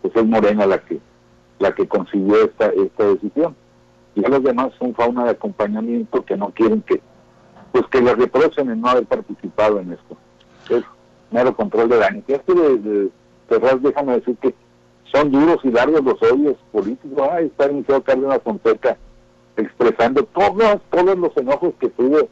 pues 0.00 0.14
es 0.16 0.24
Morena 0.24 0.66
la 0.66 0.78
que 0.78 0.98
la 1.58 1.74
que 1.74 1.86
consiguió 1.86 2.44
esta 2.44 2.68
esta 2.68 3.04
decisión 3.04 3.54
y 4.14 4.20
los 4.20 4.42
demás 4.42 4.72
son 4.78 4.94
fauna 4.94 5.24
de 5.24 5.30
acompañamiento 5.30 6.24
que 6.24 6.36
no 6.36 6.50
quieren 6.50 6.82
que 6.82 7.00
pues 7.72 7.86
que 7.88 8.00
les 8.00 8.16
reprochen 8.16 8.70
en 8.70 8.80
no 8.80 8.88
haber 8.88 9.04
participado 9.04 9.80
en 9.80 9.92
esto. 9.92 10.16
Es 10.70 10.84
mero 11.32 11.56
control 11.56 11.88
de 11.88 11.96
daño. 11.96 12.22
Y 12.28 12.32
esto 12.32 12.54
de, 12.54 12.78
de 12.78 13.10
cerrar, 13.48 13.80
déjame 13.80 14.14
decir 14.14 14.36
que 14.36 14.54
son 15.12 15.32
duros 15.32 15.58
y 15.64 15.70
largos 15.72 16.04
los 16.04 16.22
odios 16.22 16.56
políticos. 16.70 17.28
Ay, 17.32 17.46
está 17.46 17.64
el 17.64 17.72
Museo 17.72 18.00
Cárdenas 18.02 18.40
Fonseca 18.44 18.96
expresando 19.56 20.22
todos, 20.24 20.80
todos 20.90 21.18
los 21.18 21.36
enojos 21.36 21.74
que 21.80 21.88
tuvo 21.88 22.28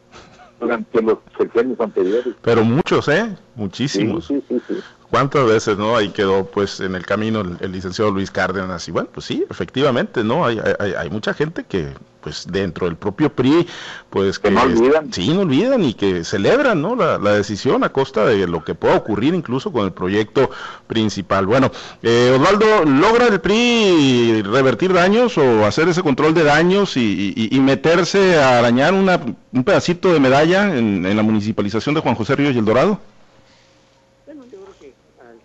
durante 0.61 1.03
los 1.03 1.19
sexenios 1.37 1.81
anteriores. 1.81 2.35
Pero 2.43 2.65
muchos, 2.65 3.09
¿eh? 3.09 3.37
Muchísimos. 3.57 4.27
Sí, 4.27 4.43
sí, 4.49 4.61
sí, 4.69 4.75
¿Cuántas 5.13 5.45
veces, 5.45 5.77
no? 5.77 5.95
Ahí 5.95 6.09
quedó, 6.09 6.47
pues, 6.47 6.81
en 6.81 6.95
el 6.95 7.05
camino 7.05 7.43
el, 7.43 7.71
licenciado 7.71 8.11
Luis 8.11 8.31
Cárdenas. 8.31 8.89
Y 8.89 8.93
bueno, 8.93 9.11
pues 9.13 9.27
sí, 9.27 9.45
efectivamente, 9.51 10.25
¿no? 10.25 10.47
Hay, 10.47 10.59
hay, 10.79 10.95
hay 10.95 11.11
mucha 11.11 11.35
gente 11.35 11.65
que, 11.69 11.93
pues, 12.23 12.47
dentro 12.51 12.87
del 12.87 12.97
propio 12.97 13.31
PRI, 13.31 13.67
pues, 14.09 14.39
que, 14.39 14.51
no 14.51 14.63
olvidan. 14.63 15.13
Sí, 15.13 15.29
no 15.35 15.43
olvidan 15.43 15.85
y 15.85 15.93
que 15.93 16.25
celebran, 16.25 16.81
¿no? 16.81 16.97
La, 16.97 17.19
decisión 17.35 17.85
a 17.85 17.91
costa 17.91 18.25
de 18.25 18.47
lo 18.47 18.65
que 18.65 18.75
pueda 18.75 18.97
ocurrir 18.97 19.35
incluso 19.35 19.71
con 19.71 19.85
el 19.85 19.93
proyecto 19.93 20.49
principal. 20.87 21.45
Bueno, 21.45 21.71
eh, 22.03 22.35
Osvaldo, 22.35 22.87
¿logra 22.87 23.27
el 23.27 23.39
PRI 23.43 24.41
revertir 24.41 24.95
daños 24.95 25.37
o 25.37 25.67
hacer 25.67 25.91
ese 25.91 26.03
control 26.03 26.33
de 26.33 26.45
daños 26.45 26.97
y, 26.97 27.35
y, 27.37 27.61
meterse 27.61 28.39
a 28.39 28.61
arañar 28.61 28.95
una, 28.95 29.21
un 29.53 29.63
pedacito 29.63 30.11
de 30.11 30.21
medalla 30.21 30.75
en, 30.75 31.05
en 31.05 31.17
la 31.19 31.23
municipalización 31.23 31.95
de 31.95 32.01
Juan 32.01 32.15
José 32.15 32.35
Ríos 32.35 32.55
y 32.55 32.59
El 32.59 32.65
Dorado? 32.65 33.12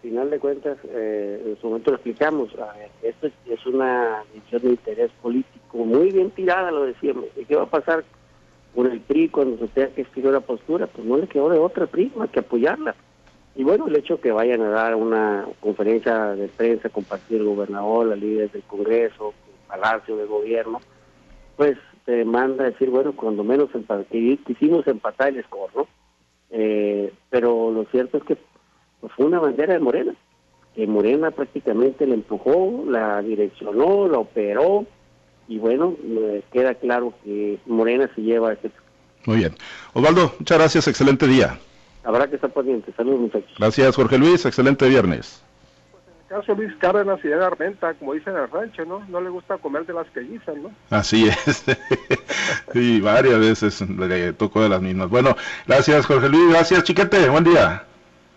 Final 0.07 0.29
de 0.29 0.39
cuentas, 0.39 0.77
eh, 0.85 1.43
en 1.45 1.59
su 1.59 1.67
momento 1.67 1.91
lo 1.91 1.97
explicamos, 1.97 2.49
esto 3.01 3.27
es, 3.27 3.65
una 3.65 4.23
decisión 4.33 4.61
de 4.61 4.69
interés 4.69 5.11
político 5.21 5.77
muy 5.79 6.11
bien 6.11 6.31
tirada, 6.31 6.71
lo 6.71 6.85
decíamos. 6.85 7.25
¿Y 7.35 7.43
qué 7.43 7.57
va 7.57 7.63
a 7.63 7.69
pasar 7.69 8.05
con 8.73 8.89
el 8.89 9.01
PRI 9.01 9.27
cuando 9.27 9.57
se 9.57 9.67
tenga 9.67 9.89
que 9.89 10.03
escribir 10.03 10.31
la 10.31 10.39
postura? 10.39 10.87
Pues 10.87 11.05
no 11.05 11.17
le 11.17 11.27
quedó 11.27 11.49
de 11.49 11.59
otra 11.59 11.87
PRI 11.87 12.13
más 12.15 12.29
que 12.29 12.39
apoyarla. 12.39 12.95
Y 13.55 13.65
bueno, 13.65 13.87
el 13.87 13.97
hecho 13.97 14.21
que 14.21 14.31
vayan 14.31 14.61
a 14.61 14.69
dar 14.69 14.95
una 14.95 15.45
conferencia 15.59 16.35
de 16.35 16.47
prensa, 16.47 16.87
compartir 16.87 17.41
el 17.41 17.47
gobernador, 17.47 18.07
la 18.07 18.15
líderes 18.15 18.53
del 18.53 18.63
Congreso, 18.63 19.33
el 19.45 19.67
Palacio 19.67 20.15
de 20.15 20.25
Gobierno, 20.25 20.79
pues 21.57 21.77
se 22.05 22.23
manda 22.23 22.63
a 22.63 22.69
decir, 22.69 22.89
bueno, 22.89 23.13
cuando 23.13 23.43
menos 23.43 23.69
que 24.09 24.37
quisimos 24.45 24.87
empatar 24.87 25.35
el 25.35 25.43
score, 25.43 25.75
¿no? 25.75 25.87
Eh, 26.49 27.11
pero 27.29 27.71
lo 27.71 27.83
cierto 27.91 28.19
es 28.19 28.23
que 28.23 28.37
pues, 29.01 29.13
fue 29.13 29.25
una 29.25 29.39
bandera 29.39 29.73
de 29.73 29.79
Morena, 29.79 30.15
que 30.75 30.87
Morena 30.87 31.31
prácticamente 31.31 32.05
la 32.05 32.13
empujó, 32.13 32.83
la 32.87 33.21
direccionó, 33.21 34.07
la 34.07 34.19
operó, 34.19 34.85
y 35.47 35.59
bueno, 35.59 35.95
queda 36.51 36.75
claro 36.75 37.13
que 37.23 37.59
Morena 37.65 38.09
se 38.15 38.21
lleva 38.21 38.53
este. 38.53 38.71
Muy 39.25 39.37
bien. 39.37 39.55
Osvaldo, 39.93 40.33
muchas 40.39 40.57
gracias, 40.57 40.87
excelente 40.87 41.27
día. 41.27 41.57
Habrá 42.03 42.27
que 42.27 42.35
estar 42.35 42.49
pendiente. 42.51 42.93
Saludos, 42.95 43.19
muchachos. 43.19 43.51
Gracias, 43.57 43.95
Jorge 43.95 44.17
Luis, 44.17 44.45
excelente 44.45 44.87
viernes. 44.87 45.41
Pues 45.91 46.03
en 46.07 46.13
el 46.21 46.41
caso 46.41 46.55
de 46.55 46.63
Luis 46.63 46.77
Cárdenas 46.79 47.19
y 47.23 47.27
de 47.27 47.43
Armenta, 47.43 47.93
como 47.95 48.13
dicen 48.13 48.35
en 48.35 48.43
el 48.43 48.49
rancho, 48.49 48.85
¿no? 48.85 49.03
No 49.09 49.19
le 49.19 49.29
gusta 49.29 49.57
comer 49.57 49.85
de 49.85 49.93
las 49.93 50.07
que 50.11 50.21
guisan, 50.21 50.63
¿no? 50.63 50.71
Así 50.89 51.27
es. 51.27 51.65
sí, 52.73 53.01
varias 53.01 53.39
veces 53.39 53.81
le 53.89 54.33
tocó 54.33 54.61
de 54.61 54.69
las 54.69 54.81
mismas. 54.81 55.09
Bueno, 55.09 55.35
gracias, 55.65 56.05
Jorge 56.05 56.29
Luis. 56.29 56.49
Gracias, 56.49 56.83
Chiquete. 56.83 57.29
Buen 57.29 57.43
día. 57.43 57.86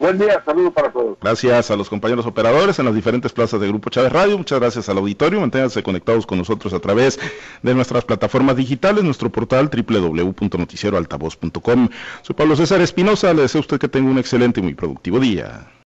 Buen 0.00 0.18
día, 0.18 0.42
saludos 0.46 0.72
para 0.72 0.90
todos. 0.90 1.18
Gracias 1.20 1.70
a 1.70 1.76
los 1.76 1.90
compañeros 1.90 2.24
operadores 2.24 2.78
en 2.78 2.86
las 2.86 2.94
diferentes 2.94 3.32
plazas 3.32 3.60
de 3.60 3.68
Grupo 3.68 3.90
Chávez 3.90 4.10
Radio. 4.10 4.38
Muchas 4.38 4.58
gracias 4.58 4.88
al 4.88 4.96
auditorio. 4.96 5.40
Manténganse 5.40 5.82
conectados 5.82 6.24
con 6.24 6.38
nosotros 6.38 6.72
a 6.72 6.80
través 6.80 7.20
de 7.62 7.74
nuestras 7.74 8.06
plataformas 8.06 8.56
digitales, 8.56 9.04
nuestro 9.04 9.30
portal 9.30 9.68
www.noticieroaltavoz.com. 9.70 11.88
Soy 12.22 12.34
Pablo 12.34 12.56
César 12.56 12.80
Espinosa. 12.80 13.34
Le 13.34 13.42
deseo 13.42 13.58
a 13.58 13.60
usted 13.60 13.78
que 13.78 13.88
tenga 13.88 14.10
un 14.10 14.16
excelente 14.16 14.60
y 14.60 14.62
muy 14.62 14.72
productivo 14.72 15.20
día. 15.20 15.70